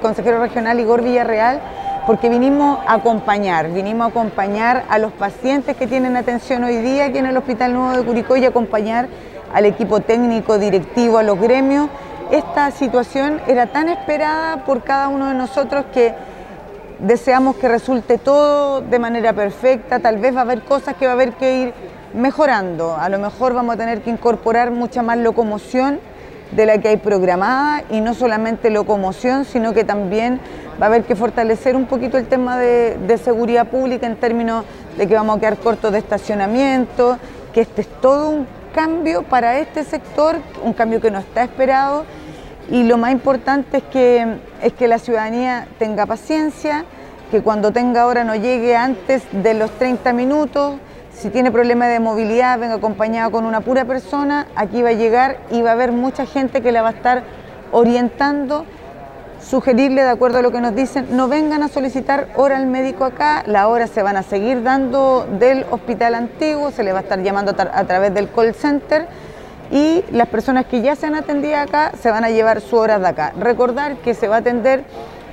consejero 0.00 0.40
regional 0.40 0.80
Igor 0.80 1.02
Villarreal, 1.02 1.60
porque 2.06 2.30
vinimos 2.30 2.78
a 2.86 2.94
acompañar, 2.94 3.70
vinimos 3.70 4.06
a 4.06 4.08
acompañar 4.08 4.84
a 4.88 4.98
los 4.98 5.12
pacientes 5.12 5.76
que 5.76 5.86
tienen 5.86 6.16
atención 6.16 6.64
hoy 6.64 6.78
día 6.78 7.04
aquí 7.04 7.18
en 7.18 7.26
el 7.26 7.36
Hospital 7.36 7.74
Nuevo 7.74 7.98
de 7.98 8.02
Curicó 8.02 8.38
y 8.38 8.46
acompañar 8.46 9.08
al 9.52 9.66
equipo 9.66 10.00
técnico, 10.00 10.58
directivo, 10.58 11.18
a 11.18 11.22
los 11.22 11.38
gremios. 11.38 11.88
Esta 12.30 12.70
situación 12.70 13.40
era 13.46 13.66
tan 13.66 13.88
esperada 13.88 14.64
por 14.64 14.82
cada 14.82 15.08
uno 15.08 15.28
de 15.28 15.34
nosotros 15.34 15.86
que 15.92 16.14
deseamos 16.98 17.56
que 17.56 17.68
resulte 17.68 18.18
todo 18.18 18.80
de 18.82 18.98
manera 18.98 19.32
perfecta, 19.32 20.00
tal 20.00 20.18
vez 20.18 20.34
va 20.34 20.40
a 20.40 20.42
haber 20.42 20.62
cosas 20.62 20.96
que 20.96 21.06
va 21.06 21.12
a 21.12 21.14
haber 21.14 21.32
que 21.32 21.58
ir 21.58 21.74
mejorando. 22.12 22.96
A 22.96 23.08
lo 23.08 23.18
mejor 23.18 23.54
vamos 23.54 23.76
a 23.76 23.78
tener 23.78 24.02
que 24.02 24.10
incorporar 24.10 24.70
mucha 24.70 25.02
más 25.02 25.16
locomoción 25.18 26.00
de 26.52 26.66
la 26.66 26.78
que 26.78 26.88
hay 26.88 26.96
programada 26.96 27.84
y 27.90 28.00
no 28.00 28.14
solamente 28.14 28.70
locomoción, 28.70 29.44
sino 29.44 29.72
que 29.72 29.84
también 29.84 30.40
va 30.80 30.86
a 30.86 30.88
haber 30.88 31.04
que 31.04 31.16
fortalecer 31.16 31.76
un 31.76 31.86
poquito 31.86 32.18
el 32.18 32.26
tema 32.26 32.58
de, 32.58 33.20
seguridad 33.22 33.68
pública 33.68 34.06
en 34.06 34.16
términos 34.16 34.64
de 34.96 35.06
que 35.06 35.14
vamos 35.14 35.36
a 35.36 35.40
quedar 35.40 35.56
cortos 35.56 35.92
de 35.92 35.98
estacionamiento, 35.98 37.18
que 37.52 37.62
este 37.62 37.82
es 37.82 37.88
todo 38.00 38.30
un 38.30 38.57
cambio 38.78 39.24
para 39.24 39.58
este 39.58 39.82
sector, 39.82 40.36
un 40.62 40.72
cambio 40.72 41.00
que 41.00 41.10
no 41.10 41.18
está 41.18 41.42
esperado. 41.42 42.04
Y 42.70 42.84
lo 42.84 42.96
más 42.96 43.10
importante 43.10 43.78
es 43.78 43.82
que, 43.82 44.36
es 44.62 44.72
que 44.72 44.86
la 44.86 45.00
ciudadanía 45.00 45.66
tenga 45.80 46.06
paciencia, 46.06 46.84
que 47.32 47.42
cuando 47.42 47.72
tenga 47.72 48.06
hora 48.06 48.22
no 48.22 48.36
llegue 48.36 48.76
antes 48.76 49.24
de 49.32 49.54
los 49.54 49.72
30 49.72 50.12
minutos, 50.12 50.76
si 51.10 51.28
tiene 51.30 51.50
problemas 51.50 51.88
de 51.88 51.98
movilidad, 51.98 52.56
venga 52.56 52.74
acompañado 52.74 53.32
con 53.32 53.46
una 53.46 53.62
pura 53.62 53.84
persona, 53.84 54.46
aquí 54.54 54.80
va 54.80 54.90
a 54.90 54.92
llegar 54.92 55.38
y 55.50 55.60
va 55.60 55.70
a 55.70 55.72
haber 55.72 55.90
mucha 55.90 56.24
gente 56.24 56.62
que 56.62 56.70
la 56.70 56.82
va 56.82 56.90
a 56.90 56.92
estar 56.92 57.24
orientando, 57.72 58.64
sugerirle, 59.40 60.02
de 60.02 60.10
acuerdo 60.10 60.38
a 60.38 60.42
lo 60.42 60.50
que 60.50 60.60
nos 60.60 60.74
dicen, 60.74 61.06
no 61.10 61.28
vengan 61.28 61.62
a 61.62 61.68
solicitar 61.68 62.28
hora 62.36 62.56
al 62.56 62.66
médico 62.66 63.04
acá, 63.04 63.42
las 63.46 63.66
horas 63.66 63.90
se 63.90 64.02
van 64.02 64.16
a 64.16 64.22
seguir 64.22 64.62
dando 64.62 65.26
del 65.38 65.64
hospital 65.70 66.14
antiguo, 66.14 66.70
se 66.70 66.84
le 66.84 66.92
va 66.92 67.00
a 67.00 67.02
estar 67.02 67.22
llamando 67.22 67.54
a 67.56 67.84
través 67.84 68.12
del 68.14 68.30
call 68.30 68.54
center 68.54 69.06
y 69.70 70.04
las 70.10 70.28
personas 70.28 70.66
que 70.66 70.80
ya 70.80 70.96
se 70.96 71.06
han 71.06 71.14
atendido 71.14 71.56
acá 71.56 71.92
se 72.00 72.10
van 72.10 72.24
a 72.24 72.30
llevar 72.30 72.60
su 72.60 72.76
hora 72.76 72.98
de 72.98 73.08
acá. 73.08 73.32
Recordar 73.38 73.96
que 73.96 74.14
se 74.14 74.28
va 74.28 74.36
a 74.36 74.38
atender 74.38 74.84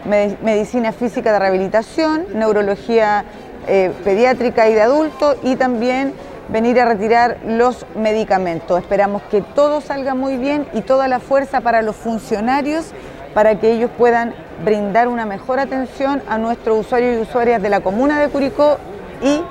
medicina 0.05 0.91
física 0.91 1.31
de 1.33 1.39
rehabilitación, 1.39 2.25
neurología 2.33 3.25
eh, 3.67 3.91
pediátrica 4.03 4.69
y 4.69 4.73
de 4.73 4.81
adultos 4.81 5.37
y 5.41 5.55
también 5.55 6.13
venir 6.49 6.79
a 6.79 6.85
retirar 6.85 7.37
los 7.45 7.85
medicamentos. 7.95 8.79
Esperamos 8.79 9.23
que 9.23 9.41
todo 9.41 9.81
salga 9.81 10.13
muy 10.13 10.37
bien 10.37 10.67
y 10.73 10.81
toda 10.81 11.07
la 11.07 11.19
fuerza 11.19 11.61
para 11.61 11.81
los 11.81 11.95
funcionarios 11.95 12.91
para 13.35 13.59
que 13.59 13.73
ellos 13.73 13.91
puedan 13.97 14.33
brindar 14.63 15.09
una 15.09 15.25
mejor 15.25 15.59
atención 15.59 16.21
a 16.29 16.37
nuestros 16.37 16.85
usuarios 16.85 17.17
y 17.17 17.21
usuarias 17.21 17.61
de 17.61 17.67
la 17.67 17.81
comuna 17.81 18.17
de 18.17 18.29
Curicó 18.29 18.79
y 19.21 19.41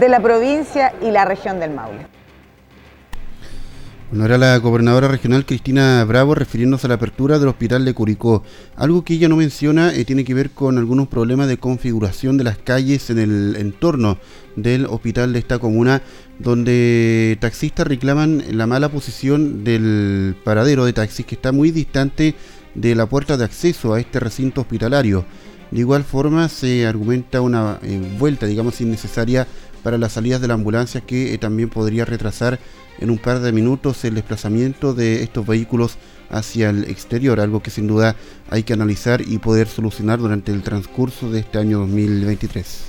de 0.00 0.08
la 0.08 0.18
provincia 0.18 0.94
y 1.02 1.10
la 1.10 1.26
región 1.26 1.60
del 1.60 1.72
Maule. 1.72 2.06
Bueno, 4.10 4.24
era 4.24 4.38
la 4.38 4.56
gobernadora 4.56 5.08
regional 5.08 5.44
Cristina 5.44 6.02
Bravo 6.06 6.34
refiriéndose 6.34 6.86
a 6.86 6.88
la 6.88 6.94
apertura 6.94 7.38
del 7.38 7.48
hospital 7.48 7.84
de 7.84 7.92
Curicó. 7.92 8.42
Algo 8.76 9.04
que 9.04 9.12
ella 9.12 9.28
no 9.28 9.36
menciona 9.36 9.94
eh, 9.94 10.06
tiene 10.06 10.24
que 10.24 10.32
ver 10.32 10.48
con 10.48 10.78
algunos 10.78 11.08
problemas 11.08 11.48
de 11.48 11.58
configuración 11.58 12.38
de 12.38 12.44
las 12.44 12.56
calles 12.56 13.10
en 13.10 13.18
el 13.18 13.56
entorno 13.56 14.16
del 14.56 14.86
hospital 14.86 15.34
de 15.34 15.40
esta 15.40 15.58
comuna, 15.58 16.00
donde 16.38 17.36
taxistas 17.38 17.86
reclaman 17.86 18.42
la 18.52 18.66
mala 18.66 18.88
posición 18.88 19.64
del 19.64 20.34
paradero 20.42 20.86
de 20.86 20.94
taxis 20.94 21.26
que 21.26 21.34
está 21.34 21.52
muy 21.52 21.70
distante 21.70 22.34
de 22.80 22.94
la 22.94 23.06
puerta 23.06 23.36
de 23.36 23.44
acceso 23.44 23.94
a 23.94 24.00
este 24.00 24.20
recinto 24.20 24.60
hospitalario. 24.60 25.24
De 25.70 25.80
igual 25.80 26.04
forma 26.04 26.48
se 26.48 26.86
argumenta 26.86 27.40
una 27.40 27.78
eh, 27.82 28.00
vuelta, 28.18 28.46
digamos, 28.46 28.80
innecesaria 28.80 29.46
para 29.82 29.98
las 29.98 30.12
salidas 30.12 30.40
de 30.40 30.48
la 30.48 30.54
ambulancia 30.54 31.00
que 31.00 31.34
eh, 31.34 31.38
también 31.38 31.68
podría 31.68 32.04
retrasar 32.04 32.58
en 32.98 33.10
un 33.10 33.18
par 33.18 33.40
de 33.40 33.52
minutos 33.52 34.04
el 34.04 34.14
desplazamiento 34.14 34.94
de 34.94 35.22
estos 35.22 35.46
vehículos 35.46 35.98
hacia 36.30 36.70
el 36.70 36.84
exterior, 36.84 37.40
algo 37.40 37.62
que 37.62 37.70
sin 37.70 37.86
duda 37.86 38.16
hay 38.50 38.62
que 38.62 38.72
analizar 38.72 39.20
y 39.20 39.38
poder 39.38 39.68
solucionar 39.68 40.18
durante 40.18 40.52
el 40.52 40.62
transcurso 40.62 41.30
de 41.30 41.40
este 41.40 41.58
año 41.58 41.78
2023. 41.80 42.87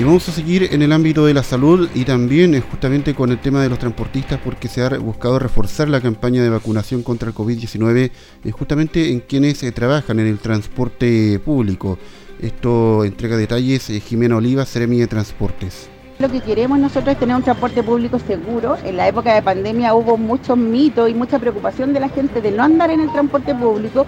Y 0.00 0.02
vamos 0.02 0.26
a 0.30 0.32
seguir 0.32 0.70
en 0.72 0.80
el 0.80 0.92
ámbito 0.92 1.26
de 1.26 1.34
la 1.34 1.42
salud 1.42 1.86
y 1.94 2.06
también 2.06 2.54
eh, 2.54 2.62
justamente 2.62 3.14
con 3.14 3.30
el 3.32 3.38
tema 3.38 3.62
de 3.62 3.68
los 3.68 3.78
transportistas 3.78 4.40
porque 4.42 4.66
se 4.66 4.82
ha 4.82 4.88
buscado 4.96 5.38
reforzar 5.38 5.90
la 5.90 6.00
campaña 6.00 6.42
de 6.42 6.48
vacunación 6.48 7.02
contra 7.02 7.28
el 7.28 7.34
COVID-19 7.34 8.10
eh, 8.42 8.50
justamente 8.50 9.12
en 9.12 9.20
quienes 9.20 9.62
eh, 9.62 9.72
trabajan 9.72 10.18
en 10.18 10.26
el 10.26 10.38
transporte 10.38 11.38
público. 11.40 11.98
Esto 12.40 13.04
entrega 13.04 13.36
detalles 13.36 13.88
Jimena 14.08 14.36
Oliva, 14.36 14.64
Seremi 14.64 15.00
de 15.00 15.06
Transportes. 15.06 15.90
Lo 16.18 16.30
que 16.30 16.40
queremos 16.40 16.78
nosotros 16.78 17.12
es 17.12 17.18
tener 17.18 17.36
un 17.36 17.42
transporte 17.42 17.82
público 17.82 18.18
seguro. 18.18 18.78
En 18.82 18.96
la 18.96 19.06
época 19.06 19.34
de 19.34 19.42
pandemia 19.42 19.92
hubo 19.92 20.16
muchos 20.16 20.56
mitos 20.56 21.10
y 21.10 21.14
mucha 21.14 21.38
preocupación 21.38 21.92
de 21.92 22.00
la 22.00 22.08
gente 22.08 22.40
de 22.40 22.50
no 22.52 22.62
andar 22.62 22.90
en 22.90 23.00
el 23.00 23.12
transporte 23.12 23.54
público. 23.54 24.06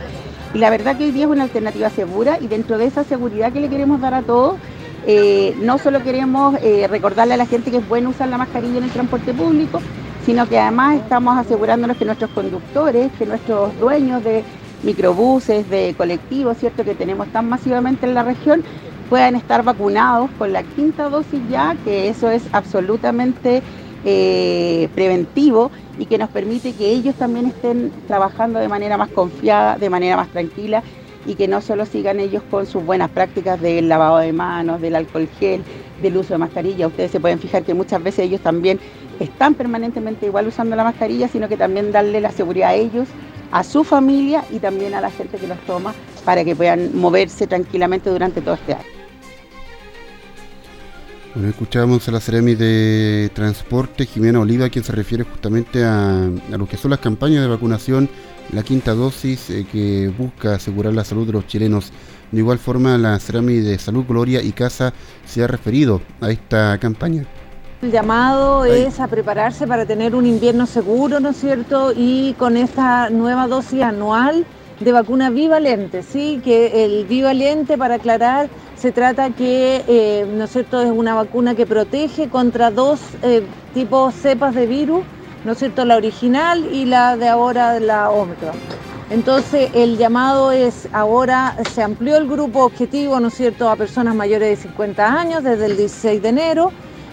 Y 0.55 0.59
la 0.59 0.71
verdad 0.71 0.97
que 0.97 1.05
hoy 1.05 1.11
día 1.11 1.25
es 1.25 1.31
una 1.31 1.45
alternativa 1.45 1.91
segura 1.91 2.39
y 2.41 2.47
dentro 2.47 2.79
de 2.79 2.87
esa 2.87 3.05
seguridad 3.05 3.53
que 3.53 3.61
le 3.61 3.69
queremos 3.69 4.01
dar 4.01 4.15
a 4.15 4.23
todos, 4.23 4.57
eh, 5.06 5.54
no 5.61 5.78
solo 5.78 6.02
queremos 6.02 6.56
eh, 6.62 6.87
recordarle 6.88 7.35
a 7.35 7.37
la 7.37 7.47
gente 7.47 7.71
que 7.71 7.78
es 7.78 7.88
bueno 7.88 8.11
usar 8.11 8.28
la 8.28 8.38
mascarilla 8.38 8.78
en 8.78 8.85
el 8.85 8.90
transporte 8.90 9.35
público, 9.35 9.80
sino 10.25 10.49
que 10.49 10.59
además 10.59 10.97
estamos 10.97 11.37
asegurándonos 11.37 11.97
que 11.97 12.04
nuestros 12.04 12.30
conductores, 12.30 13.11
que 13.18 13.26
nuestros 13.26 13.76
dueños 13.80 14.23
de 14.23 14.44
microbuses, 14.82 15.68
de 15.68 15.94
colectivos, 15.97 16.59
¿cierto? 16.59 16.85
Que 16.85 16.94
tenemos 16.94 17.28
tan 17.28 17.49
masivamente 17.49 18.06
en 18.06 18.14
la 18.14 18.23
región, 18.23 18.62
puedan 19.09 19.35
estar 19.35 19.62
vacunados 19.62 20.30
con 20.38 20.52
la 20.52 20.62
quinta 20.62 21.09
dosis 21.09 21.40
ya, 21.49 21.76
que 21.85 22.09
eso 22.09 22.30
es 22.30 22.42
absolutamente 22.52 23.62
eh, 24.04 24.88
preventivo 24.94 25.71
y 25.99 26.06
que 26.06 26.18
nos 26.18 26.30
permite 26.30 26.73
que 26.73 26.90
ellos 26.90 27.14
también 27.16 27.47
estén 27.47 27.92
trabajando 28.06 28.59
de 28.59 28.68
manera 28.68 28.97
más 28.97 29.11
confiada, 29.11 29.76
de 29.76 29.90
manera 29.90 30.16
más 30.16 30.28
tranquila 30.28 30.82
y 31.26 31.35
que 31.35 31.49
no 31.49 31.61
solo 31.61 31.87
sigan 31.87 32.21
ellos 32.21 32.43
con 32.50 32.67
sus 32.67 32.85
buenas 32.85 33.11
prácticas 33.11 33.61
del 33.61 33.88
lavado 33.88 34.19
de 34.19 34.33
manos, 34.33 34.81
del 34.81 34.97
alcohol 34.97 35.29
gel, 35.38 35.62
del 36.00 36.17
uso 36.17 36.35
de 36.35 36.38
mascarilla. 36.38 36.87
Ustedes 36.87 37.11
se 37.11 37.21
pueden 37.21 37.38
fijar 37.38 37.62
que 37.62 37.75
muchas 37.75 38.02
veces 38.02 38.26
ellos 38.26 38.41
también 38.41 38.81
están 39.21 39.55
permanentemente 39.55 40.26
igual 40.26 40.49
usando 40.49 40.75
la 40.76 40.85
mascarilla, 40.85 41.29
sino 41.29 41.49
que 41.49 41.57
también 41.57 41.93
darle 41.93 42.21
la 42.21 42.31
seguridad 42.31 42.71
a 42.71 42.75
ellos 42.75 43.09
a 43.52 43.62
su 43.62 43.85
familia 43.85 44.45
y 44.50 44.59
también 44.59 44.95
a 44.95 45.00
la 45.00 45.11
gente 45.11 45.37
que 45.37 45.47
los 45.47 45.59
toma 45.61 45.95
para 46.25 46.45
que 46.45 46.57
puedan 46.57 46.97
moverse 46.97 47.47
tranquilamente 47.47 48.11
durante 48.11 48.41
todo 48.41 48.55
este 48.55 48.73
año. 48.75 49.02
Bueno, 51.35 51.49
escuchábamos 51.49 52.07
a 52.09 52.12
la 52.12 52.21
Ceremi 52.21 52.55
de 52.55 53.31
Transporte, 53.33 54.05
Jimena 54.05 54.41
Oliva, 54.41 54.69
quien 54.69 54.85
se 54.85 54.93
refiere 54.93 55.25
justamente 55.25 55.83
a, 55.83 56.31
lo 56.50 56.67
que 56.67 56.76
son 56.76 56.91
las 56.91 57.00
campañas 57.00 57.43
de 57.43 57.49
vacunación, 57.49 58.09
la 58.53 58.63
quinta 58.63 58.95
dosis 58.95 59.51
eh, 59.51 59.67
que 59.71 60.13
busca 60.17 60.55
asegurar 60.55 60.93
la 60.93 61.05
salud 61.05 61.27
de 61.27 61.33
los 61.33 61.47
chilenos. 61.47 61.93
De 62.31 62.39
igual 62.39 62.59
forma, 62.59 62.97
la 62.99 63.19
Ceremi 63.19 63.57
de 63.57 63.79
Salud, 63.79 64.05
Gloria 64.09 64.43
y 64.43 64.53
Casa 64.53 64.93
se 65.27 65.45
ha 65.45 65.47
referido 65.47 66.01
a 66.21 66.31
esta 66.31 66.79
campaña. 66.79 67.27
El 67.83 67.91
llamado 67.91 68.65
es 68.65 69.01
a 69.01 69.09
prepararse 69.09 69.67
para 69.67 69.85
tener 69.85 70.15
un 70.15 70.25
invierno 70.25 70.67
seguro, 70.67 71.19
¿no 71.19 71.31
es 71.31 71.37
cierto? 71.37 71.93
Y 71.97 72.35
con 72.39 72.57
esta 72.57 73.11
nueva 73.11 73.49
dosis 73.49 73.83
anual 73.83 74.47
de 74.79 74.93
vacuna 74.93 75.31
bivalente, 75.31 76.03
¿sí? 76.03 76.41
Que 76.45 76.85
el 76.85 77.07
bivalente, 77.07 77.77
para 77.77 77.97
aclarar, 77.97 78.49
se 78.77 78.93
trata 78.93 79.31
que, 79.31 79.83
eh, 79.87 80.27
¿no 80.33 80.45
es 80.45 80.51
cierto?, 80.51 80.81
es 80.81 80.91
una 80.91 81.15
vacuna 81.15 81.55
que 81.55 81.67
protege 81.67 82.29
contra 82.29 82.71
dos 82.71 83.01
eh, 83.23 83.43
tipos 83.75 84.15
cepas 84.15 84.55
de 84.55 84.67
virus, 84.67 85.03
¿no 85.45 85.53
es 85.53 85.59
cierto?, 85.59 85.85
la 85.85 85.97
original 85.97 86.67
y 86.73 86.85
la 86.85 87.17
de 87.17 87.29
ahora, 87.29 87.79
la 87.81 88.11
Omicron. 88.11 88.55
Entonces, 89.11 89.71
el 89.75 89.99
llamado 89.99 90.53
es, 90.53 90.89
ahora 90.93 91.57
se 91.75 91.83
amplió 91.83 92.17
el 92.17 92.29
grupo 92.29 92.65
objetivo, 92.65 93.21
¿no 93.21 93.29
es 93.29 93.35
cierto?, 93.35 93.69
a 93.69 93.77
personas 93.77 94.15
mayores 94.15 94.49
de 94.49 94.57
50 94.69 95.21
años 95.21 95.45
desde 95.45 95.67
el 95.67 95.77
16 95.77 96.23
de 96.23 96.29
enero 96.29 96.73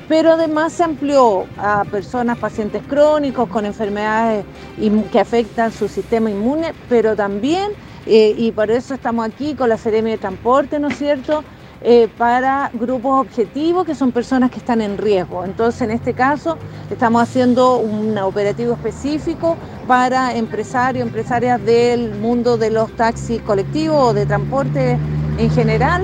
pero 0.09 0.31
además 0.31 0.73
se 0.73 0.83
amplió 0.83 1.45
a 1.55 1.85
personas, 1.85 2.39
pacientes 2.39 2.81
crónicos 2.89 3.47
con 3.47 3.63
enfermedades 3.63 4.43
que 5.11 5.19
afectan 5.19 5.71
su 5.71 5.87
sistema 5.87 6.31
inmune, 6.31 6.73
pero 6.89 7.15
también, 7.15 7.71
eh, 8.07 8.33
y 8.35 8.51
por 8.51 8.71
eso 8.71 8.95
estamos 8.95 9.27
aquí 9.27 9.53
con 9.53 9.69
la 9.69 9.77
Seremia 9.77 10.13
de 10.13 10.17
Transporte, 10.17 10.79
¿no 10.79 10.87
es 10.87 10.97
cierto?, 10.97 11.43
eh, 11.81 12.09
para 12.17 12.71
grupos 12.73 13.21
objetivos 13.21 13.85
que 13.85 13.95
son 13.95 14.11
personas 14.11 14.51
que 14.51 14.57
están 14.57 14.81
en 14.81 14.97
riesgo. 14.97 15.45
Entonces, 15.45 15.81
en 15.83 15.91
este 15.91 16.13
caso, 16.13 16.57
estamos 16.91 17.21
haciendo 17.21 17.77
un 17.77 18.17
operativo 18.17 18.73
específico 18.73 19.55
para 19.87 20.35
empresarios, 20.35 21.07
empresarias 21.07 21.63
del 21.63 22.15
mundo 22.15 22.57
de 22.57 22.69
los 22.69 22.91
taxis 22.97 23.41
colectivos 23.41 24.09
o 24.09 24.13
de 24.13 24.25
transporte 24.25 24.97
en 25.37 25.49
general. 25.51 26.03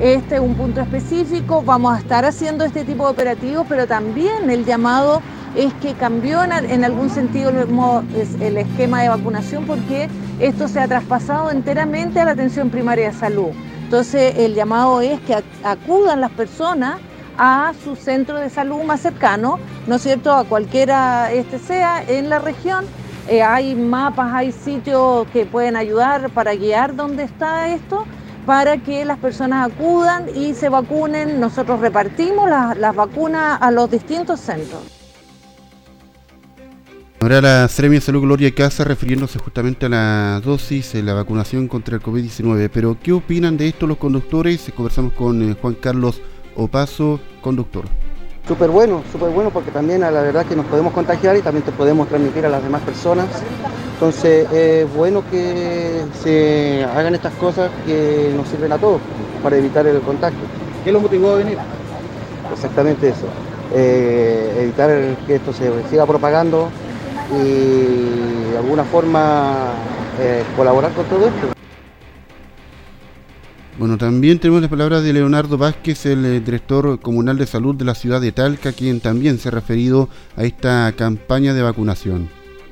Este 0.00 0.36
es 0.36 0.40
un 0.40 0.54
punto 0.54 0.80
específico, 0.80 1.62
vamos 1.62 1.94
a 1.94 1.98
estar 1.98 2.24
haciendo 2.24 2.64
este 2.64 2.84
tipo 2.84 3.04
de 3.04 3.10
operativos, 3.10 3.66
pero 3.68 3.86
también 3.86 4.48
el 4.48 4.64
llamado 4.64 5.20
es 5.54 5.74
que 5.74 5.92
cambió 5.92 6.42
en 6.42 6.84
algún 6.84 7.10
sentido 7.10 7.50
el 7.50 8.56
esquema 8.56 9.02
de 9.02 9.10
vacunación 9.10 9.66
porque 9.66 10.08
esto 10.40 10.66
se 10.66 10.80
ha 10.80 10.88
traspasado 10.88 11.50
enteramente 11.50 12.18
a 12.18 12.24
la 12.24 12.30
atención 12.30 12.70
primaria 12.70 13.10
de 13.10 13.14
salud. 13.14 13.50
Entonces 13.92 14.38
el 14.38 14.54
llamado 14.54 15.02
es 15.02 15.20
que 15.20 15.36
acudan 15.62 16.22
las 16.22 16.30
personas 16.30 16.98
a 17.36 17.74
su 17.84 17.94
centro 17.94 18.38
de 18.38 18.48
salud 18.48 18.84
más 18.84 19.02
cercano, 19.02 19.58
¿no 19.86 19.96
es 19.96 20.02
cierto?, 20.02 20.32
a 20.32 20.44
cualquiera 20.44 21.30
este 21.30 21.58
sea 21.58 22.02
en 22.08 22.30
la 22.30 22.38
región. 22.38 22.86
Eh, 23.28 23.42
hay 23.42 23.74
mapas, 23.74 24.32
hay 24.32 24.50
sitios 24.50 25.26
que 25.28 25.44
pueden 25.44 25.76
ayudar 25.76 26.30
para 26.30 26.54
guiar 26.54 26.96
dónde 26.96 27.24
está 27.24 27.68
esto, 27.68 28.06
para 28.46 28.78
que 28.78 29.04
las 29.04 29.18
personas 29.18 29.70
acudan 29.70 30.24
y 30.34 30.54
se 30.54 30.70
vacunen. 30.70 31.38
Nosotros 31.38 31.78
repartimos 31.78 32.48
las 32.48 32.96
vacunas 32.96 33.58
a 33.60 33.70
los 33.70 33.90
distintos 33.90 34.40
centros. 34.40 35.01
Ahora 37.22 37.40
la 37.40 37.68
Seremia 37.68 38.00
de 38.00 38.04
Salud 38.04 38.22
Gloria 38.22 38.52
Casa 38.52 38.82
refiriéndose 38.82 39.38
justamente 39.38 39.86
a 39.86 39.88
la 39.88 40.40
dosis 40.44 40.92
de 40.92 41.04
la 41.04 41.14
vacunación 41.14 41.68
contra 41.68 41.94
el 41.94 42.02
COVID-19. 42.02 42.68
Pero, 42.74 42.96
¿qué 43.00 43.12
opinan 43.12 43.56
de 43.56 43.68
esto 43.68 43.86
los 43.86 43.96
conductores? 43.96 44.72
Conversamos 44.74 45.12
con 45.12 45.40
eh, 45.40 45.54
Juan 45.62 45.74
Carlos 45.74 46.20
Opaso, 46.56 47.20
conductor. 47.40 47.84
Súper 48.48 48.70
bueno, 48.70 49.04
súper 49.12 49.30
bueno 49.30 49.50
porque 49.50 49.70
también 49.70 50.02
a 50.02 50.10
la 50.10 50.20
verdad 50.20 50.44
que 50.46 50.56
nos 50.56 50.66
podemos 50.66 50.92
contagiar 50.92 51.36
y 51.36 51.42
también 51.42 51.64
te 51.64 51.70
podemos 51.70 52.08
transmitir 52.08 52.44
a 52.44 52.48
las 52.48 52.60
demás 52.60 52.82
personas. 52.82 53.28
Entonces 53.94 54.50
es 54.50 54.92
bueno 54.92 55.22
que 55.30 56.02
se 56.24 56.84
hagan 56.84 57.14
estas 57.14 57.34
cosas 57.34 57.70
que 57.86 58.32
nos 58.34 58.48
sirven 58.48 58.72
a 58.72 58.78
todos 58.78 59.00
para 59.44 59.56
evitar 59.56 59.86
el 59.86 60.00
contagio. 60.00 60.40
¿Qué 60.82 60.90
lo 60.90 60.98
motivó 60.98 61.30
a 61.30 61.36
venir? 61.36 61.56
Exactamente 62.52 63.10
eso. 63.10 63.28
Eh, 63.74 64.58
evitar 64.60 64.90
que 65.24 65.36
esto 65.36 65.52
se 65.52 65.70
siga 65.88 66.04
propagando, 66.04 66.68
y 67.30 68.50
de 68.52 68.58
alguna 68.58 68.84
forma 68.84 69.72
eh, 70.20 70.42
colaborar 70.56 70.92
con 70.92 71.04
todo 71.06 71.26
esto. 71.26 71.52
Bueno, 73.78 73.96
también 73.96 74.38
tenemos 74.38 74.60
las 74.60 74.70
palabras 74.70 75.02
de 75.02 75.12
Leonardo 75.12 75.56
Vázquez, 75.56 76.04
el 76.06 76.24
eh, 76.24 76.40
director 76.40 77.00
comunal 77.00 77.38
de 77.38 77.46
salud 77.46 77.74
de 77.74 77.84
la 77.86 77.94
ciudad 77.94 78.20
de 78.20 78.30
Talca, 78.30 78.72
quien 78.72 79.00
también 79.00 79.38
se 79.38 79.48
ha 79.48 79.50
referido 79.50 80.08
a 80.36 80.44
esta 80.44 80.92
campaña 80.92 81.54
de 81.54 81.62
vacunación. 81.62 82.28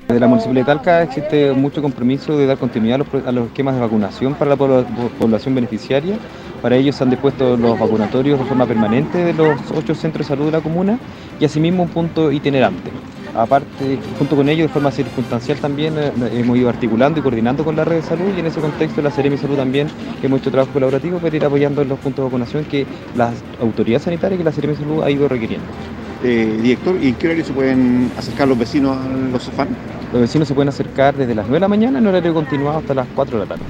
Desde 0.07 0.21
la 0.21 0.27
Municipalidad 0.27 0.67
de 0.67 0.75
Talca 0.75 1.03
existe 1.03 1.53
mucho 1.53 1.81
compromiso 1.81 2.37
de 2.37 2.45
dar 2.45 2.59
continuidad 2.59 3.01
a 3.27 3.33
los, 3.33 3.47
esquemas 3.47 3.77
de 3.77 3.81
vacunación 3.81 4.35
para 4.35 4.51
la 4.51 4.57
población 4.57 5.55
beneficiaria. 5.55 6.17
Para 6.61 6.77
ello 6.77 6.93
se 6.93 7.03
han 7.03 7.11
dispuesto 7.11 7.57
los 7.57 7.79
vacunatorios 7.79 8.39
de 8.39 8.45
forma 8.45 8.67
permanente 8.67 9.19
de 9.25 9.33
los 9.33 9.59
ocho 9.75 9.95
centros 9.95 10.27
de 10.27 10.35
salud 10.35 10.47
de 10.47 10.53
la 10.53 10.61
comuna 10.61 10.99
y 11.39 11.45
asimismo 11.45 11.85
un 11.85 11.89
punto 11.89 12.31
itinerante. 12.31 12.91
Aparte, 13.35 13.99
junto 14.19 14.37
con 14.37 14.49
ello, 14.49 14.65
de 14.65 14.69
forma 14.69 14.91
circunstancial 14.91 15.59
también 15.59 15.95
eh, 15.99 16.13
hemos 16.33 16.57
ido 16.57 16.69
articulando 16.69 17.21
y 17.21 17.23
coordinando 17.23 17.65
con 17.65 17.77
la 17.77 17.85
red 17.85 17.97
de 17.97 18.03
salud 18.03 18.33
y 18.37 18.41
en 18.41 18.47
ese 18.47 18.61
contexto 18.61 19.01
la 19.03 19.11
Seremi 19.11 19.37
Salud 19.37 19.57
también 19.57 19.89
hemos 20.23 20.41
hecho 20.41 20.51
trabajo 20.51 20.73
colaborativo 20.73 21.19
para 21.19 21.37
ir 21.37 21.45
apoyando 21.45 21.83
en 21.83 21.89
los 21.89 21.99
puntos 21.99 22.25
de 22.25 22.25
vacunación 22.25 22.65
que 22.65 22.87
las 23.17 23.35
autoridades 23.61 24.03
sanitarias 24.03 24.41
y 24.41 24.45
la 24.45 24.53
Seremi 24.53 24.75
Salud 24.75 25.03
ha 25.03 25.11
ido 25.11 25.29
requiriendo. 25.29 25.67
Eh, 26.23 26.59
director, 26.61 26.97
¿y 27.01 27.09
en 27.09 27.15
qué 27.15 27.29
horario 27.29 27.45
se 27.45 27.53
pueden 27.53 28.11
acercar 28.19 28.49
los 28.49 28.59
vecinos 28.59 28.97
a 28.97 29.09
los 29.09 29.43
sofán? 29.43 29.69
Los 30.13 30.23
vecinos 30.23 30.49
se 30.49 30.55
pueden 30.55 30.69
acercar 30.69 31.17
desde 31.17 31.35
las 31.35 31.47
9 31.47 31.57
de 31.57 31.61
la 31.61 31.69
mañana 31.69 31.99
en 31.99 32.07
horario 32.07 32.35
continuado 32.35 32.79
hasta 32.79 32.95
las 32.95 33.07
4 33.15 33.39
de 33.39 33.45
la 33.45 33.49
tarde. 33.49 33.65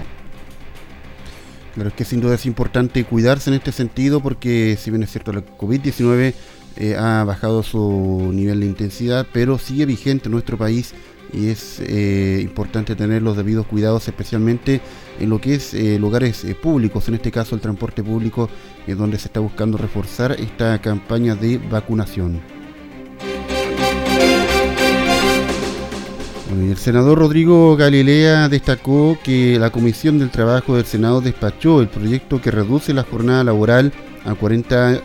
Claro, 1.75 1.89
es 1.91 1.95
que 1.95 2.05
sin 2.05 2.21
duda 2.21 2.35
es 2.35 2.47
importante 2.47 3.05
cuidarse 3.05 3.51
en 3.51 3.55
este 3.55 3.71
sentido 3.71 4.21
porque 4.21 4.77
si 4.81 4.91
bien 4.91 5.03
es 5.05 5.11
cierto 5.11 5.33
la 5.33 5.43
COVID-19 5.43 6.35
eh, 6.77 6.97
ha 6.97 7.25
bajado 7.25 7.63
su 7.63 8.31
nivel 8.33 8.61
de 8.61 8.67
intensidad, 8.67 9.27
pero 9.33 9.59
sigue 9.59 9.87
vigente 9.87 10.27
en 10.27 10.33
nuestro 10.33 10.57
país 10.57 10.95
y 11.33 11.49
es 11.49 11.81
eh, 11.81 12.41
importante 12.43 12.97
tener 12.97 13.23
los 13.23 13.37
debidos 13.37 13.67
cuidados, 13.67 14.09
especialmente 14.09 14.81
en 15.19 15.31
lo 15.31 15.41
que 15.41 15.55
es 15.55 15.75
eh, 15.75 15.99
lugares 15.99 16.47
públicos, 16.63 17.09
en 17.09 17.15
este 17.15 17.31
caso 17.31 17.55
el 17.55 17.61
transporte 17.61 18.03
público, 18.03 18.49
es 18.87 18.97
donde 18.97 19.19
se 19.19 19.29
está 19.29 19.41
buscando 19.41 19.79
reforzar 19.79 20.33
esta 20.33 20.81
campaña 20.81 21.35
de 21.35 21.59
vacunación. 21.59 22.41
el 26.51 26.77
senador 26.77 27.19
Rodrigo 27.19 27.77
Galilea 27.77 28.49
destacó 28.49 29.19
que 29.25 29.59
la 29.59 29.71
Comisión 29.71 30.19
del 30.19 30.31
Trabajo 30.31 30.77
del 30.77 30.85
Senado 30.85 31.21
despachó 31.21 31.81
el 31.81 31.89
proyecto 31.89 32.41
que 32.41 32.51
reduce 32.51 32.93
la 32.93 33.03
jornada 33.03 33.43
laboral 33.43 33.93
a 34.25 34.35
40 34.35 35.03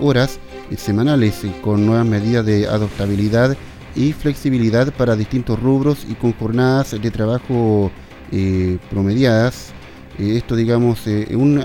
horas 0.00 0.38
semanales 0.76 1.42
con 1.62 1.86
nuevas 1.86 2.06
medidas 2.06 2.44
de 2.46 2.66
adoptabilidad 2.66 3.56
y 3.94 4.12
flexibilidad 4.12 4.92
para 4.94 5.16
distintos 5.16 5.60
rubros 5.60 6.06
y 6.08 6.14
con 6.14 6.32
jornadas 6.32 6.92
de 7.00 7.10
trabajo 7.10 7.90
eh, 8.30 8.78
promediadas. 8.90 9.72
Eh, 10.18 10.36
esto, 10.36 10.56
digamos, 10.56 11.06
eh, 11.06 11.34
un 11.36 11.62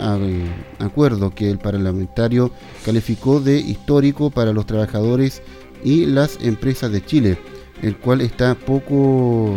acuerdo 0.80 1.34
que 1.34 1.50
el 1.50 1.58
parlamentario 1.58 2.52
calificó 2.86 3.40
de 3.40 3.58
histórico 3.60 4.30
para 4.30 4.54
los 4.54 4.66
trabajadores 4.66 5.42
y 5.84 6.06
las 6.06 6.40
empresas 6.42 6.92
de 6.92 7.06
Chile, 7.06 7.38
el 7.82 7.98
cual 7.98 8.22
está 8.22 8.56
poco, 8.56 9.54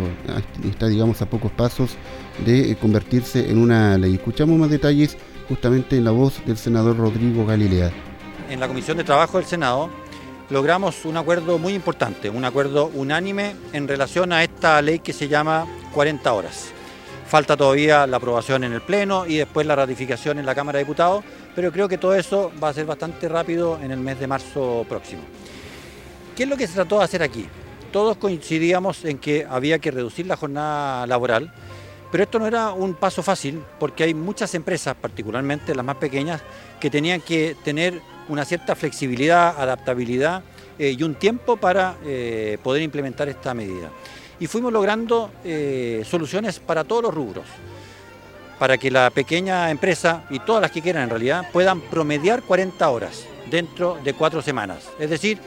está, 0.69 0.87
digamos, 0.87 1.21
a 1.21 1.29
pocos 1.29 1.51
pasos 1.51 1.91
de 2.45 2.75
convertirse 2.79 3.49
en 3.49 3.57
una 3.57 3.97
ley. 3.97 4.15
Escuchamos 4.15 4.57
más 4.57 4.69
detalles 4.69 5.17
justamente 5.49 5.97
en 5.97 6.05
la 6.05 6.11
voz 6.11 6.41
del 6.45 6.57
senador 6.57 6.97
Rodrigo 6.97 7.45
Galilea 7.45 7.91
en 8.51 8.59
la 8.59 8.67
Comisión 8.67 8.97
de 8.97 9.05
Trabajo 9.05 9.37
del 9.37 9.47
Senado 9.47 9.89
logramos 10.49 11.05
un 11.05 11.15
acuerdo 11.15 11.57
muy 11.57 11.73
importante, 11.73 12.29
un 12.29 12.43
acuerdo 12.43 12.91
unánime 12.93 13.55
en 13.71 13.87
relación 13.87 14.33
a 14.33 14.43
esta 14.43 14.81
ley 14.81 14.99
que 14.99 15.13
se 15.13 15.29
llama 15.29 15.65
40 15.93 16.33
horas. 16.33 16.71
Falta 17.27 17.55
todavía 17.55 18.05
la 18.05 18.17
aprobación 18.17 18.65
en 18.65 18.73
el 18.73 18.81
Pleno 18.81 19.25
y 19.25 19.37
después 19.37 19.65
la 19.65 19.77
ratificación 19.77 20.37
en 20.37 20.45
la 20.45 20.53
Cámara 20.53 20.79
de 20.79 20.83
Diputados, 20.83 21.23
pero 21.55 21.71
creo 21.71 21.87
que 21.87 21.97
todo 21.97 22.13
eso 22.13 22.51
va 22.61 22.69
a 22.69 22.73
ser 22.73 22.85
bastante 22.85 23.29
rápido 23.29 23.79
en 23.81 23.91
el 23.91 23.99
mes 23.99 24.19
de 24.19 24.27
marzo 24.27 24.85
próximo. 24.89 25.21
¿Qué 26.35 26.43
es 26.43 26.49
lo 26.49 26.57
que 26.57 26.67
se 26.67 26.73
trató 26.73 26.99
de 26.99 27.05
hacer 27.05 27.23
aquí? 27.23 27.47
Todos 27.93 28.17
coincidíamos 28.17 29.05
en 29.05 29.17
que 29.17 29.47
había 29.49 29.79
que 29.79 29.91
reducir 29.91 30.27
la 30.27 30.35
jornada 30.35 31.07
laboral, 31.07 31.53
pero 32.11 32.23
esto 32.23 32.39
no 32.39 32.45
era 32.45 32.73
un 32.73 32.93
paso 32.95 33.23
fácil 33.23 33.63
porque 33.79 34.03
hay 34.03 34.13
muchas 34.13 34.53
empresas, 34.53 34.95
particularmente 34.99 35.73
las 35.73 35.85
más 35.85 35.95
pequeñas, 35.95 36.41
que 36.79 36.89
tenían 36.89 37.21
que 37.21 37.55
tener 37.63 38.01
una 38.27 38.43
cierta 38.43 38.75
flexibilidad, 38.75 39.55
adaptabilidad 39.57 40.43
eh, 40.77 40.95
y 40.97 41.03
un 41.03 41.15
tiempo 41.15 41.57
para 41.57 41.95
eh, 42.03 42.57
poder 42.61 42.81
implementar 42.81 43.29
esta 43.29 43.53
medida. 43.53 43.89
Y 44.39 44.47
fuimos 44.47 44.73
logrando 44.73 45.31
eh, 45.45 46.03
soluciones 46.05 46.59
para 46.59 46.83
todos 46.83 47.03
los 47.03 47.13
rubros, 47.13 47.45
para 48.59 48.77
que 48.77 48.91
la 48.91 49.09
pequeña 49.09 49.69
empresa 49.71 50.23
y 50.29 50.39
todas 50.39 50.61
las 50.61 50.71
que 50.71 50.81
quieran 50.81 51.03
en 51.03 51.09
realidad 51.09 51.47
puedan 51.53 51.79
promediar 51.81 52.41
40 52.43 52.89
horas 52.89 53.25
dentro 53.49 53.97
de 54.03 54.13
cuatro 54.13 54.41
semanas. 54.41 54.89
Es 54.99 55.09
decir, 55.09 55.39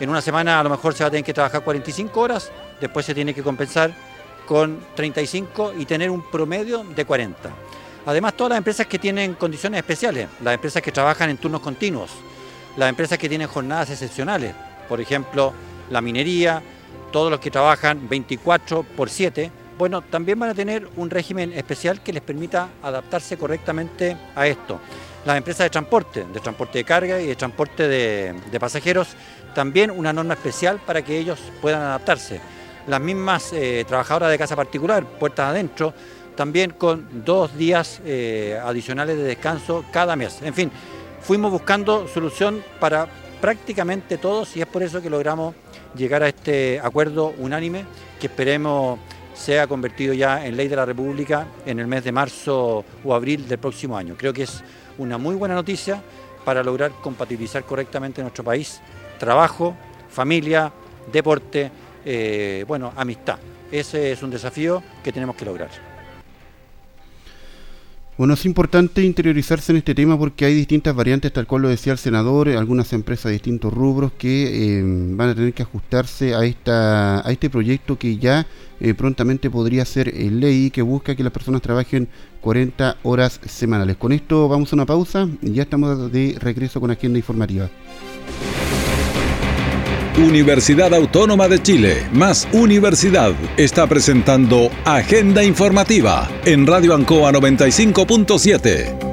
en 0.00 0.08
una 0.08 0.20
semana 0.20 0.58
a 0.58 0.62
lo 0.62 0.70
mejor 0.70 0.94
se 0.94 1.04
va 1.04 1.08
a 1.08 1.10
tener 1.10 1.24
que 1.24 1.34
trabajar 1.34 1.62
45 1.62 2.20
horas, 2.20 2.50
después 2.80 3.04
se 3.04 3.14
tiene 3.14 3.34
que 3.34 3.42
compensar 3.42 3.92
con 4.46 4.80
35 4.94 5.74
y 5.78 5.84
tener 5.84 6.10
un 6.10 6.22
promedio 6.30 6.84
de 6.84 7.04
40. 7.04 7.50
Además, 8.06 8.34
todas 8.34 8.50
las 8.50 8.58
empresas 8.58 8.86
que 8.86 8.98
tienen 8.98 9.34
condiciones 9.34 9.78
especiales, 9.78 10.28
las 10.42 10.54
empresas 10.54 10.82
que 10.82 10.90
trabajan 10.90 11.30
en 11.30 11.36
turnos 11.36 11.60
continuos, 11.60 12.10
las 12.76 12.88
empresas 12.88 13.18
que 13.18 13.28
tienen 13.28 13.48
jornadas 13.48 13.90
excepcionales, 13.90 14.54
por 14.88 15.00
ejemplo, 15.00 15.52
la 15.90 16.00
minería, 16.00 16.62
todos 17.12 17.30
los 17.30 17.38
que 17.38 17.50
trabajan 17.50 18.08
24 18.08 18.82
por 18.82 19.08
7, 19.08 19.50
bueno, 19.78 20.02
también 20.02 20.38
van 20.38 20.50
a 20.50 20.54
tener 20.54 20.88
un 20.96 21.10
régimen 21.10 21.52
especial 21.52 22.02
que 22.02 22.12
les 22.12 22.22
permita 22.22 22.68
adaptarse 22.82 23.36
correctamente 23.36 24.16
a 24.34 24.46
esto. 24.46 24.80
Las 25.24 25.36
empresas 25.36 25.66
de 25.66 25.70
transporte, 25.70 26.24
de 26.32 26.40
transporte 26.40 26.78
de 26.78 26.84
carga 26.84 27.20
y 27.20 27.26
de 27.26 27.36
transporte 27.36 27.88
de, 27.88 28.60
pasajeros, 28.60 29.08
también 29.54 29.90
una 29.90 30.12
norma 30.12 30.34
especial 30.34 30.80
para 30.84 31.02
que 31.02 31.18
ellos 31.18 31.38
puedan 31.60 31.82
adaptarse. 31.82 32.40
Las 32.86 33.00
mismas 33.00 33.52
eh, 33.52 33.84
trabajadoras 33.86 34.30
de 34.30 34.38
casa 34.38 34.56
particular, 34.56 35.04
puertas 35.04 35.50
adentro, 35.50 35.94
también 36.36 36.72
con 36.72 37.24
dos 37.24 37.56
días 37.56 38.00
eh, 38.04 38.58
adicionales 38.62 39.16
de 39.16 39.24
descanso 39.24 39.84
cada 39.92 40.16
mes. 40.16 40.40
En 40.42 40.54
fin, 40.54 40.70
fuimos 41.20 41.52
buscando 41.52 42.08
solución 42.08 42.62
para 42.80 43.06
prácticamente 43.40 44.18
todos 44.18 44.56
y 44.56 44.60
es 44.60 44.66
por 44.66 44.82
eso 44.82 45.02
que 45.02 45.10
logramos 45.10 45.54
llegar 45.96 46.22
a 46.22 46.28
este 46.28 46.80
acuerdo 46.82 47.34
unánime 47.38 47.84
que 48.20 48.28
esperemos 48.28 48.98
sea 49.34 49.66
convertido 49.66 50.14
ya 50.14 50.46
en 50.46 50.56
ley 50.56 50.68
de 50.68 50.76
la 50.76 50.84
República 50.84 51.46
en 51.66 51.80
el 51.80 51.86
mes 51.86 52.04
de 52.04 52.12
marzo 52.12 52.84
o 53.04 53.14
abril 53.14 53.48
del 53.48 53.58
próximo 53.58 53.96
año. 53.96 54.14
Creo 54.16 54.32
que 54.32 54.44
es 54.44 54.62
una 54.98 55.18
muy 55.18 55.34
buena 55.34 55.54
noticia 55.54 56.02
para 56.44 56.62
lograr 56.62 56.92
compatibilizar 57.02 57.64
correctamente 57.64 58.20
nuestro 58.22 58.44
país 58.44 58.80
trabajo, 59.18 59.76
familia, 60.10 60.72
deporte, 61.12 61.70
eh, 62.04 62.64
bueno, 62.66 62.92
amistad. 62.96 63.38
Ese 63.70 64.12
es 64.12 64.22
un 64.22 64.30
desafío 64.30 64.82
que 65.02 65.12
tenemos 65.12 65.36
que 65.36 65.44
lograr. 65.44 65.70
Bueno, 68.18 68.34
es 68.34 68.44
importante 68.44 69.02
interiorizarse 69.02 69.72
en 69.72 69.78
este 69.78 69.94
tema 69.94 70.18
porque 70.18 70.44
hay 70.44 70.54
distintas 70.54 70.94
variantes, 70.94 71.32
tal 71.32 71.46
cual 71.46 71.62
lo 71.62 71.68
decía 71.68 71.92
el 71.92 71.98
senador, 71.98 72.50
algunas 72.50 72.92
empresas 72.92 73.24
de 73.24 73.32
distintos 73.32 73.72
rubros 73.72 74.12
que 74.12 74.78
eh, 74.78 74.82
van 74.84 75.30
a 75.30 75.34
tener 75.34 75.54
que 75.54 75.62
ajustarse 75.62 76.34
a, 76.34 76.44
esta, 76.44 77.26
a 77.26 77.32
este 77.32 77.48
proyecto 77.48 77.98
que 77.98 78.18
ya 78.18 78.46
eh, 78.80 78.92
prontamente 78.92 79.48
podría 79.48 79.86
ser 79.86 80.14
ley 80.14 80.70
que 80.70 80.82
busca 80.82 81.16
que 81.16 81.24
las 81.24 81.32
personas 81.32 81.62
trabajen 81.62 82.06
40 82.42 82.98
horas 83.02 83.40
semanales. 83.46 83.96
Con 83.96 84.12
esto 84.12 84.46
vamos 84.46 84.72
a 84.72 84.76
una 84.76 84.86
pausa 84.86 85.26
y 85.40 85.52
ya 85.52 85.62
estamos 85.62 86.12
de 86.12 86.36
regreso 86.38 86.80
con 86.80 86.90
Agenda 86.90 87.18
Informativa. 87.18 87.70
Universidad 90.18 90.92
Autónoma 90.92 91.48
de 91.48 91.62
Chile, 91.62 92.06
más 92.12 92.46
Universidad, 92.52 93.32
está 93.56 93.86
presentando 93.86 94.70
Agenda 94.84 95.42
Informativa 95.42 96.28
en 96.44 96.66
Radio 96.66 96.94
Ancoa 96.94 97.32
95.7. 97.32 99.11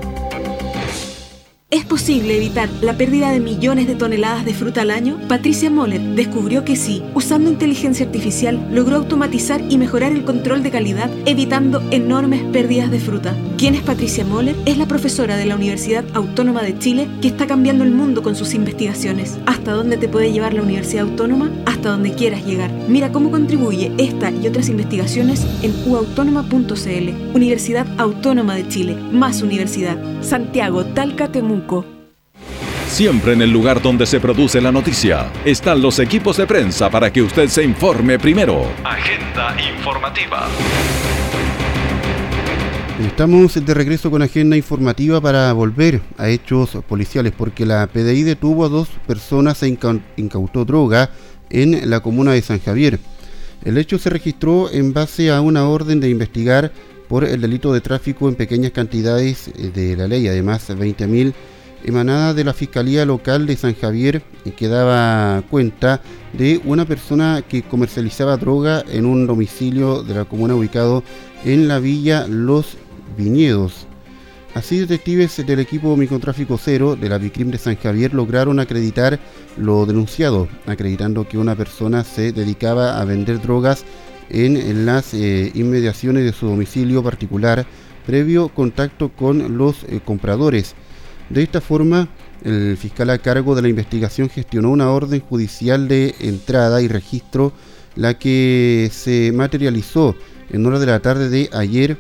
¿Es 1.72 1.86
posible 1.86 2.36
evitar 2.36 2.68
la 2.82 2.98
pérdida 2.98 3.30
de 3.30 3.40
millones 3.40 3.86
de 3.86 3.94
toneladas 3.94 4.44
de 4.44 4.56
fruta 4.56 4.82
al 4.82 4.90
año? 4.90 5.20
Patricia 5.28 5.70
Moller 5.70 6.02
descubrió 6.02 6.66
que 6.66 6.76
sí, 6.76 7.04
usando 7.14 7.52
inteligencia 7.52 8.08
artificial, 8.08 8.60
logró 8.72 8.96
automatizar 8.96 9.62
y 9.70 9.78
mejorar 9.78 10.12
el 10.12 10.26
control 10.26 10.64
de 10.64 10.72
calidad, 10.72 11.12
evitando 11.28 11.84
enormes 11.92 12.42
pérdidas 12.46 12.90
de 12.90 13.00
fruta. 13.00 13.36
¿Quién 13.56 13.76
es 13.76 13.84
Patricia 13.84 14.26
Moller? 14.26 14.56
Es 14.66 14.80
la 14.80 14.88
profesora 14.88 15.38
de 15.38 15.46
la 15.46 15.56
Universidad 15.56 16.06
Autónoma 16.16 16.64
de 16.64 16.80
Chile 16.80 17.08
que 17.22 17.28
está 17.28 17.46
cambiando 17.46 17.84
el 17.84 17.92
mundo 17.92 18.24
con 18.24 18.36
sus 18.36 18.56
investigaciones. 18.56 19.38
¿Hasta 19.46 19.74
dónde 19.74 19.98
te 19.98 20.10
puede 20.10 20.32
llevar 20.32 20.56
la 20.56 20.64
Universidad 20.64 21.08
Autónoma? 21.08 21.52
Hasta 21.68 21.92
donde 21.92 22.16
quieras 22.16 22.48
llegar. 22.48 22.72
Mira 22.88 23.12
cómo 23.12 23.30
contribuye 23.30 23.92
esta 24.00 24.32
y 24.32 24.48
otras 24.48 24.70
investigaciones 24.70 25.46
en 25.62 25.76
uautónoma.cl. 25.86 27.36
Universidad 27.36 27.86
Autónoma 28.00 28.56
de 28.56 28.68
Chile, 28.68 28.96
más 29.12 29.44
universidad. 29.44 30.00
Santiago, 30.22 30.84
Talca, 30.84 31.32
Siempre 32.88 33.34
en 33.34 33.42
el 33.42 33.52
lugar 33.52 33.82
donde 33.82 34.06
se 34.06 34.20
produce 34.20 34.60
la 34.60 34.72
noticia 34.72 35.32
están 35.46 35.82
los 35.82 36.00
equipos 36.00 36.38
de 36.38 36.48
prensa 36.48 36.90
para 36.90 37.14
que 37.14 37.22
usted 37.22 37.48
se 37.48 37.64
informe 37.64 38.18
primero. 38.18 38.66
Agenda 38.84 39.56
informativa. 39.62 40.48
Estamos 43.06 43.66
de 43.66 43.74
regreso 43.74 44.12
con 44.12 44.22
agenda 44.22 44.58
informativa 44.58 45.22
para 45.22 45.54
volver 45.54 46.02
a 46.18 46.28
hechos 46.28 46.72
policiales 46.88 47.32
porque 47.38 47.66
la 47.66 47.88
PDI 47.88 48.24
detuvo 48.24 48.66
a 48.66 48.70
dos 48.70 48.90
personas 49.08 49.64
e 49.64 49.78
incautó 50.18 50.66
droga 50.66 51.10
en 51.50 51.90
la 51.90 52.02
comuna 52.02 52.34
de 52.34 52.42
San 52.42 52.60
Javier. 52.60 53.00
El 53.64 53.78
hecho 53.78 54.00
se 54.00 54.10
registró 54.10 54.70
en 54.72 54.94
base 54.94 55.32
a 55.32 55.40
una 55.40 55.68
orden 55.68 56.00
de 56.00 56.10
investigar 56.10 56.74
por 57.10 57.26
el 57.26 57.42
delito 57.42 57.74
de 57.74 57.82
tráfico 57.82 58.30
en 58.30 58.36
pequeñas 58.36 58.72
cantidades 58.72 59.52
de 59.74 59.98
la 59.98 60.08
ley, 60.08 60.28
además 60.28 60.70
20.000 60.70 61.34
emanada 61.84 62.34
de 62.34 62.44
la 62.44 62.54
Fiscalía 62.54 63.06
Local 63.06 63.48
de 63.48 63.56
San 63.56 63.74
Javier 63.74 64.22
que 64.56 64.68
daba 64.68 65.42
cuenta 65.50 66.02
de 66.34 66.62
una 66.66 66.86
persona 66.86 67.44
que 67.48 67.64
comercializaba 67.64 68.38
droga 68.38 68.84
en 68.90 69.06
un 69.06 69.28
domicilio 69.28 70.04
de 70.04 70.14
la 70.14 70.26
comuna 70.26 70.56
ubicado 70.56 71.04
en 71.44 71.68
la 71.68 71.80
villa 71.80 72.28
Los 72.28 72.78
Viñedos. 73.18 73.88
Así, 74.56 74.80
detectives 74.80 75.46
del 75.46 75.60
equipo 75.60 75.96
Microtráfico 75.96 76.58
Cero 76.58 76.96
de 76.96 77.08
la 77.08 77.18
Vicrim 77.18 77.52
de 77.52 77.58
San 77.58 77.76
Javier 77.76 78.14
lograron 78.14 78.60
acreditar 78.60 79.20
lo 79.58 79.86
denunciado, 79.86 80.48
acreditando 80.66 81.28
que 81.28 81.38
una 81.38 81.56
persona 81.56 82.04
se 82.04 82.32
dedicaba 82.32 83.00
a 83.00 83.06
vender 83.06 83.42
drogas 83.42 83.86
en, 84.30 84.86
las 84.86 85.14
eh, 85.14 85.52
inmediaciones 85.56 86.24
de 86.24 86.34
su 86.34 86.48
domicilio 86.48 87.04
particular 87.04 87.66
previo 88.06 88.50
contacto 88.50 89.10
con 89.10 89.58
los 89.58 89.84
eh, 89.84 90.00
compradores. 90.04 90.76
De 91.30 91.44
esta 91.44 91.62
forma, 91.62 92.10
el 92.44 92.78
fiscal 92.78 93.10
a 93.10 93.18
cargo 93.18 93.56
de 93.56 93.62
la 93.62 93.70
investigación 93.70 94.30
gestionó 94.30 94.72
una 94.72 94.90
orden 94.90 95.20
judicial 95.20 95.88
de 95.88 96.16
entrada 96.20 96.82
y 96.82 96.88
registro, 96.88 97.54
la 97.96 98.18
que 98.18 98.90
se 98.92 99.32
materializó 99.34 100.16
en 100.50 100.66
hora 100.66 100.80
de 100.80 100.86
la 100.88 101.00
tarde 101.00 101.30
de 101.30 101.50
ayer, 101.54 101.98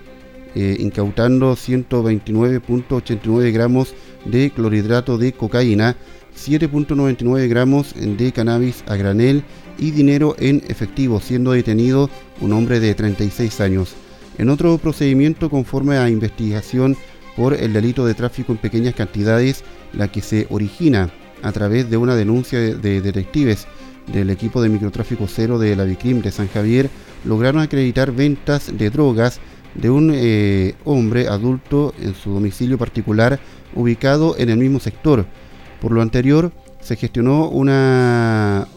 eh, 0.55 0.77
incautando 0.79 1.55
129.89 1.55 3.51
gramos 3.51 3.93
de 4.25 4.49
clorhidrato 4.49 5.17
de 5.17 5.33
cocaína, 5.33 5.95
7.99 6.35 7.47
gramos 7.47 7.93
de 7.95 8.31
cannabis 8.31 8.83
a 8.87 8.95
granel 8.95 9.43
y 9.79 9.91
dinero 9.91 10.35
en 10.39 10.63
efectivo, 10.67 11.19
siendo 11.19 11.51
detenido 11.51 12.09
un 12.41 12.53
hombre 12.53 12.79
de 12.79 12.93
36 12.93 13.61
años. 13.61 13.95
En 14.37 14.49
otro 14.49 14.77
procedimiento 14.77 15.49
conforme 15.49 15.97
a 15.97 16.09
investigación 16.09 16.95
por 17.35 17.53
el 17.53 17.73
delito 17.73 18.05
de 18.05 18.13
tráfico 18.13 18.51
en 18.51 18.57
pequeñas 18.57 18.95
cantidades, 18.95 19.63
la 19.93 20.09
que 20.09 20.21
se 20.21 20.47
origina 20.49 21.09
a 21.41 21.51
través 21.51 21.89
de 21.89 21.97
una 21.97 22.15
denuncia 22.15 22.59
de, 22.59 23.01
detectives 23.01 23.67
del 24.11 24.29
equipo 24.29 24.61
de 24.61 24.69
microtráfico 24.69 25.27
cero 25.27 25.59
de 25.59 25.75
la 25.75 25.85
Vicrim 25.85 26.21
de 26.21 26.31
San 26.31 26.47
Javier, 26.47 26.89
lograron 27.25 27.61
acreditar 27.61 28.11
ventas 28.11 28.77
de 28.77 28.89
drogas 28.89 29.39
de 29.75 29.89
un 29.89 30.11
eh, 30.13 30.75
hombre 30.83 31.27
adulto 31.27 31.93
en 32.01 32.15
su 32.15 32.31
domicilio 32.31 32.77
particular 32.77 33.39
ubicado 33.75 34.35
en 34.37 34.49
el 34.49 34.57
mismo 34.57 34.79
sector. 34.79 35.25
Por 35.79 35.91
lo 35.91 36.01
anterior, 36.01 36.51
se 36.81 36.95
gestionó 36.95 37.49
una, 37.49 38.67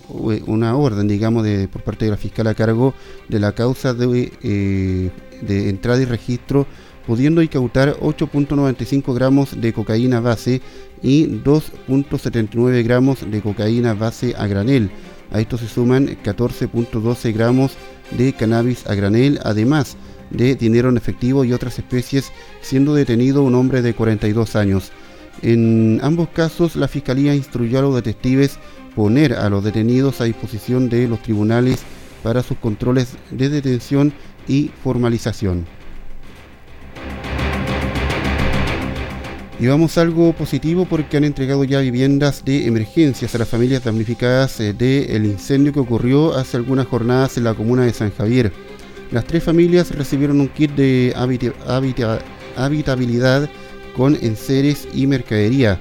una 0.46 0.76
orden, 0.76 1.08
digamos, 1.08 1.44
de, 1.44 1.68
por 1.68 1.82
parte 1.82 2.04
de 2.04 2.10
la 2.10 2.16
fiscal 2.16 2.46
a 2.46 2.54
cargo 2.54 2.94
de 3.28 3.40
la 3.40 3.52
causa 3.52 3.94
de, 3.94 4.32
eh, 4.42 5.10
de 5.40 5.68
entrada 5.68 6.00
y 6.02 6.04
registro 6.04 6.66
pudiendo 7.06 7.42
incautar 7.42 7.96
8.95 8.00 9.14
gramos 9.14 9.60
de 9.60 9.72
cocaína 9.72 10.20
base 10.20 10.60
y 11.02 11.26
2.79 11.26 12.84
gramos 12.84 13.30
de 13.30 13.40
cocaína 13.40 13.94
base 13.94 14.34
a 14.36 14.46
granel. 14.46 14.90
A 15.32 15.40
esto 15.40 15.58
se 15.58 15.66
suman 15.68 16.08
14.12 16.22 17.32
gramos 17.32 17.72
de 18.16 18.32
cannabis 18.34 18.86
a 18.86 18.94
granel, 18.94 19.40
además 19.42 19.96
de 20.30 20.54
dinero 20.54 20.88
en 20.88 20.96
efectivo 20.96 21.44
y 21.44 21.52
otras 21.52 21.78
especies, 21.78 22.30
siendo 22.60 22.94
detenido 22.94 23.42
un 23.42 23.54
hombre 23.54 23.82
de 23.82 23.94
42 23.94 24.56
años. 24.56 24.92
En 25.40 26.00
ambos 26.02 26.28
casos, 26.28 26.76
la 26.76 26.88
Fiscalía 26.88 27.34
instruyó 27.34 27.78
a 27.78 27.82
los 27.82 27.94
detectives 27.94 28.58
poner 28.94 29.32
a 29.32 29.48
los 29.48 29.64
detenidos 29.64 30.20
a 30.20 30.24
disposición 30.24 30.88
de 30.88 31.08
los 31.08 31.22
tribunales 31.22 31.82
para 32.22 32.42
sus 32.42 32.58
controles 32.58 33.14
de 33.30 33.48
detención 33.48 34.12
y 34.46 34.70
formalización. 34.82 35.66
Y 39.62 39.68
vamos 39.68 39.96
algo 39.96 40.32
positivo 40.32 40.86
porque 40.86 41.16
han 41.16 41.22
entregado 41.22 41.62
ya 41.62 41.78
viviendas 41.78 42.44
de 42.44 42.66
emergencias 42.66 43.32
a 43.34 43.38
las 43.38 43.48
familias 43.48 43.84
damnificadas 43.84 44.58
eh, 44.58 44.72
del 44.72 45.24
incendio 45.24 45.72
que 45.72 45.78
ocurrió 45.78 46.34
hace 46.34 46.56
algunas 46.56 46.88
jornadas 46.88 47.36
en 47.36 47.44
la 47.44 47.54
comuna 47.54 47.84
de 47.84 47.92
San 47.92 48.10
Javier. 48.10 48.52
Las 49.12 49.24
tres 49.24 49.44
familias 49.44 49.94
recibieron 49.94 50.40
un 50.40 50.48
kit 50.48 50.72
de 50.72 51.14
habitabilidad 52.56 53.48
con 53.96 54.16
enseres 54.16 54.88
y 54.94 55.06
mercadería. 55.06 55.80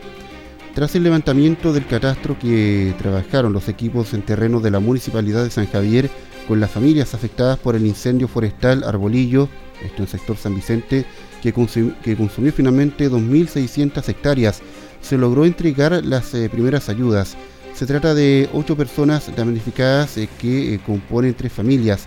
Tras 0.73 0.95
el 0.95 1.03
levantamiento 1.03 1.73
del 1.73 1.85
catastro 1.85 2.39
que 2.39 2.93
trabajaron 2.97 3.51
los 3.51 3.67
equipos 3.67 4.13
en 4.13 4.21
terreno 4.21 4.61
de 4.61 4.71
la 4.71 4.79
Municipalidad 4.79 5.43
de 5.43 5.51
San 5.51 5.67
Javier 5.67 6.09
con 6.47 6.59
las 6.59 6.71
familias 6.71 7.13
afectadas 7.13 7.59
por 7.59 7.75
el 7.75 7.85
incendio 7.85 8.27
forestal 8.27 8.83
Arbolillo, 8.83 9.49
esto 9.83 9.97
en 9.97 10.03
el 10.03 10.07
sector 10.07 10.37
San 10.37 10.55
Vicente, 10.55 11.05
que, 11.41 11.53
consumió 11.53 12.53
finalmente 12.53 13.09
2.600 13.09 14.07
hectáreas. 14.07 14.61
Se 15.01 15.17
logró 15.17 15.45
entregar 15.45 16.03
las 16.05 16.33
eh, 16.33 16.49
primeras 16.49 16.87
ayudas. 16.87 17.35
Se 17.73 17.85
trata 17.85 18.13
de 18.13 18.49
ocho 18.53 18.77
personas 18.77 19.35
damnificadas 19.35 20.17
eh, 20.17 20.29
que 20.39 20.75
eh, 20.75 20.79
componen 20.85 21.33
tres 21.33 21.51
familias. 21.51 22.05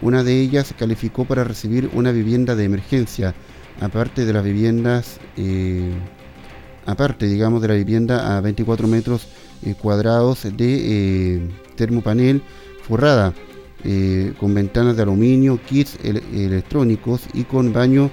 Una 0.00 0.24
de 0.24 0.40
ellas 0.40 0.74
calificó 0.76 1.24
para 1.24 1.44
recibir 1.44 1.88
una 1.92 2.10
vivienda 2.10 2.56
de 2.56 2.64
emergencia, 2.64 3.34
aparte 3.80 4.24
de 4.24 4.32
las 4.32 4.44
viviendas, 4.44 5.18
aparte, 6.86 7.26
digamos, 7.26 7.62
de 7.62 7.68
la 7.68 7.74
vivienda 7.74 8.36
a 8.36 8.40
24 8.40 8.86
metros 8.88 9.28
cuadrados 9.80 10.42
de 10.56 11.48
termopanel 11.76 12.42
forrada, 12.82 13.34
con 14.38 14.54
ventanas 14.54 14.96
de 14.96 15.02
aluminio, 15.02 15.60
kits 15.68 15.98
electrónicos 16.04 17.22
y 17.34 17.44
con 17.44 17.72
baño. 17.72 18.10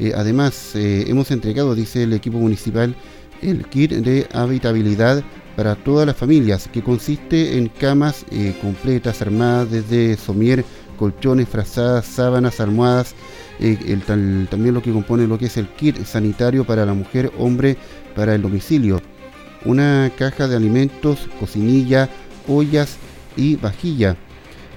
Eh, 0.00 0.14
además, 0.16 0.74
eh, 0.76 1.04
hemos 1.08 1.30
entregado, 1.30 1.74
dice 1.74 2.04
el 2.04 2.14
equipo 2.14 2.38
municipal, 2.38 2.96
el 3.42 3.66
kit 3.66 3.92
de 3.92 4.26
habitabilidad 4.32 5.22
para 5.56 5.74
todas 5.74 6.06
las 6.06 6.16
familias, 6.16 6.68
que 6.72 6.82
consiste 6.82 7.58
en 7.58 7.68
camas 7.68 8.24
eh, 8.30 8.56
completas 8.62 9.20
armadas 9.20 9.70
desde 9.70 10.16
somier, 10.16 10.64
colchones, 10.98 11.50
frazadas, 11.50 12.06
sábanas, 12.06 12.60
almohadas, 12.60 13.14
eh, 13.60 14.00
también 14.06 14.74
lo 14.74 14.82
que 14.82 14.92
compone 14.92 15.26
lo 15.26 15.38
que 15.38 15.46
es 15.46 15.56
el 15.56 15.68
kit 15.68 16.04
sanitario 16.04 16.64
para 16.64 16.86
la 16.86 16.94
mujer, 16.94 17.30
hombre, 17.38 17.76
para 18.14 18.34
el 18.34 18.42
domicilio, 18.42 19.00
una 19.64 20.10
caja 20.16 20.48
de 20.48 20.56
alimentos, 20.56 21.28
cocinilla, 21.38 22.08
ollas 22.48 22.96
y 23.36 23.56
vajilla. 23.56 24.16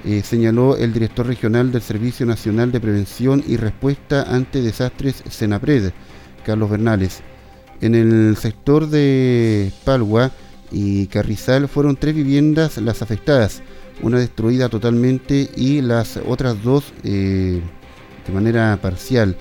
Eh, 0.05 0.21
señaló 0.21 0.75
el 0.75 0.91
director 0.91 1.25
regional 1.25 1.71
del 1.71 1.81
Servicio 1.81 2.25
Nacional 2.25 2.73
de 2.73 2.81
Prevención 2.81 3.41
y 3.47 3.55
Respuesta 3.55 4.23
ante 4.23 4.61
Desastres, 4.61 5.23
Senapred, 5.29 5.91
Carlos 6.45 6.69
Bernales. 6.69 7.21
En 7.79 7.95
el 7.95 8.35
sector 8.35 8.89
de 8.89 9.71
Palua 9.85 10.31
y 10.71 11.07
Carrizal 11.07 11.69
fueron 11.69 11.95
tres 11.95 12.15
viviendas 12.15 12.77
las 12.77 13.01
afectadas, 13.01 13.61
una 14.01 14.19
destruida 14.19 14.67
totalmente 14.67 15.49
y 15.55 15.81
las 15.81 16.19
otras 16.27 16.61
dos 16.63 16.91
eh, 17.05 17.61
de 18.25 18.33
manera 18.33 18.77
parcial. 18.81 19.35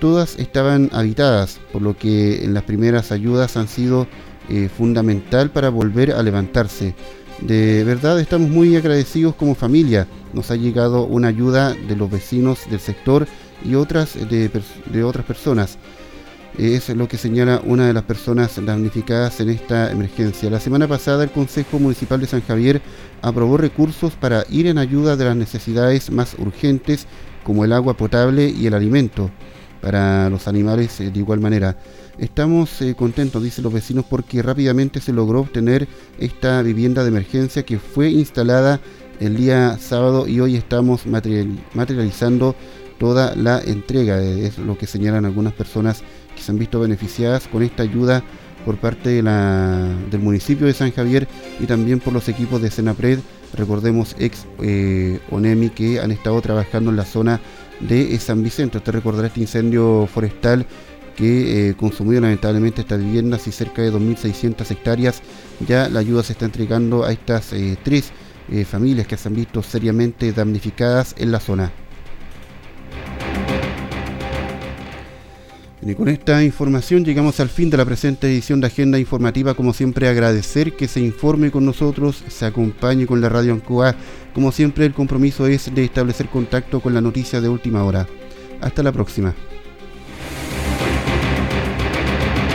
Todas 0.00 0.38
estaban 0.38 0.90
habitadas, 0.92 1.60
por 1.72 1.82
lo 1.82 1.96
que 1.96 2.44
en 2.44 2.54
las 2.54 2.64
primeras 2.64 3.12
ayudas 3.12 3.56
han 3.56 3.68
sido 3.68 4.06
eh, 4.48 4.68
fundamental 4.68 5.50
para 5.50 5.70
volver 5.70 6.12
a 6.12 6.22
levantarse. 6.22 6.94
De 7.40 7.84
verdad 7.84 8.20
estamos 8.20 8.50
muy 8.50 8.76
agradecidos 8.76 9.34
como 9.34 9.54
familia. 9.54 10.06
Nos 10.32 10.50
ha 10.50 10.56
llegado 10.56 11.04
una 11.04 11.28
ayuda 11.28 11.74
de 11.74 11.96
los 11.96 12.10
vecinos 12.10 12.60
del 12.70 12.80
sector 12.80 13.26
y 13.64 13.74
otras 13.74 14.14
de, 14.14 15.04
otras 15.04 15.24
personas. 15.24 15.78
Es 16.58 16.88
lo 16.90 17.08
que 17.08 17.18
señala 17.18 17.60
una 17.64 17.88
de 17.88 17.92
las 17.92 18.04
personas 18.04 18.64
damnificadas 18.64 19.40
en 19.40 19.48
esta 19.48 19.90
emergencia. 19.90 20.48
La 20.50 20.60
semana 20.60 20.86
pasada 20.86 21.24
el 21.24 21.30
Consejo 21.30 21.80
Municipal 21.80 22.20
de 22.20 22.28
San 22.28 22.42
Javier 22.42 22.80
aprobó 23.22 23.56
recursos 23.56 24.12
para 24.14 24.44
ir 24.50 24.68
en 24.68 24.78
ayuda 24.78 25.16
de 25.16 25.24
las 25.24 25.34
necesidades 25.34 26.12
más 26.12 26.36
urgentes 26.38 27.08
como 27.42 27.64
el 27.64 27.72
agua 27.72 27.96
potable 27.96 28.48
y 28.48 28.68
el 28.68 28.74
alimento 28.74 29.32
para 29.80 30.30
los 30.30 30.46
animales 30.46 31.00
eh, 31.00 31.10
de 31.10 31.18
igual 31.18 31.40
manera. 31.40 31.76
Estamos 32.18 32.80
eh, 32.82 32.94
contentos, 32.94 33.42
dicen 33.42 33.64
los 33.64 33.72
vecinos, 33.72 34.04
porque 34.08 34.40
rápidamente 34.40 35.00
se 35.00 35.12
logró 35.12 35.40
obtener 35.40 35.88
esta 36.20 36.62
vivienda 36.62 37.02
de 37.02 37.08
emergencia 37.08 37.64
que 37.64 37.80
fue 37.80 38.10
instalada 38.10 38.80
el 39.18 39.36
día 39.36 39.76
sábado 39.78 40.28
y 40.28 40.38
hoy 40.38 40.54
estamos 40.54 41.04
materializando 41.06 42.54
toda 42.98 43.34
la 43.34 43.60
entrega. 43.60 44.22
Es 44.22 44.58
lo 44.58 44.78
que 44.78 44.86
señalan 44.86 45.24
algunas 45.24 45.52
personas 45.52 46.04
que 46.34 46.42
se 46.42 46.52
han 46.52 46.58
visto 46.58 46.80
beneficiadas 46.80 47.48
con 47.48 47.62
esta 47.62 47.82
ayuda 47.82 48.22
por 48.64 48.78
parte 48.78 49.22
del 49.22 50.20
municipio 50.20 50.66
de 50.66 50.72
San 50.72 50.90
Javier 50.90 51.28
y 51.60 51.66
también 51.66 52.00
por 52.00 52.12
los 52.12 52.28
equipos 52.28 52.62
de 52.62 52.70
Senapred, 52.70 53.18
recordemos 53.52 54.16
ex 54.18 54.46
eh, 54.62 55.20
ONEMI 55.30 55.70
que 55.70 56.00
han 56.00 56.10
estado 56.10 56.40
trabajando 56.40 56.90
en 56.90 56.96
la 56.96 57.04
zona 57.04 57.40
de 57.80 58.18
San 58.18 58.42
Vicente. 58.42 58.78
Usted 58.78 58.92
recordará 58.92 59.26
este 59.26 59.40
incendio 59.40 60.08
forestal 60.12 60.66
que 61.14 61.68
eh, 61.68 61.74
consumió 61.74 62.20
lamentablemente 62.20 62.80
estas 62.80 62.98
viviendas 62.98 63.46
y 63.46 63.52
cerca 63.52 63.82
de 63.82 63.92
2.600 63.92 64.70
hectáreas. 64.70 65.22
Ya 65.66 65.88
la 65.88 66.00
ayuda 66.00 66.22
se 66.22 66.32
está 66.32 66.44
entregando 66.44 67.04
a 67.04 67.12
estas 67.12 67.52
eh, 67.52 67.78
tres 67.82 68.12
eh, 68.50 68.64
familias 68.64 69.06
que 69.06 69.16
se 69.16 69.28
han 69.28 69.34
visto 69.34 69.62
seriamente 69.62 70.32
damnificadas 70.32 71.14
en 71.18 71.32
la 71.32 71.40
zona. 71.40 71.72
Y 75.86 75.94
con 75.94 76.08
esta 76.08 76.42
información 76.42 77.04
llegamos 77.04 77.40
al 77.40 77.50
fin 77.50 77.68
de 77.68 77.76
la 77.76 77.84
presente 77.84 78.26
edición 78.26 78.58
de 78.58 78.68
Agenda 78.68 78.98
Informativa. 78.98 79.52
Como 79.52 79.74
siempre, 79.74 80.08
agradecer 80.08 80.72
que 80.72 80.88
se 80.88 81.00
informe 81.00 81.50
con 81.50 81.66
nosotros, 81.66 82.24
se 82.26 82.46
acompañe 82.46 83.06
con 83.06 83.20
la 83.20 83.28
radio 83.28 83.52
Ancoa. 83.52 83.94
Como 84.32 84.50
siempre, 84.50 84.86
el 84.86 84.94
compromiso 84.94 85.46
es 85.46 85.74
de 85.74 85.84
establecer 85.84 86.30
contacto 86.30 86.80
con 86.80 86.94
la 86.94 87.02
noticia 87.02 87.42
de 87.42 87.50
última 87.50 87.84
hora. 87.84 88.06
Hasta 88.62 88.82
la 88.82 88.92
próxima. 88.92 89.34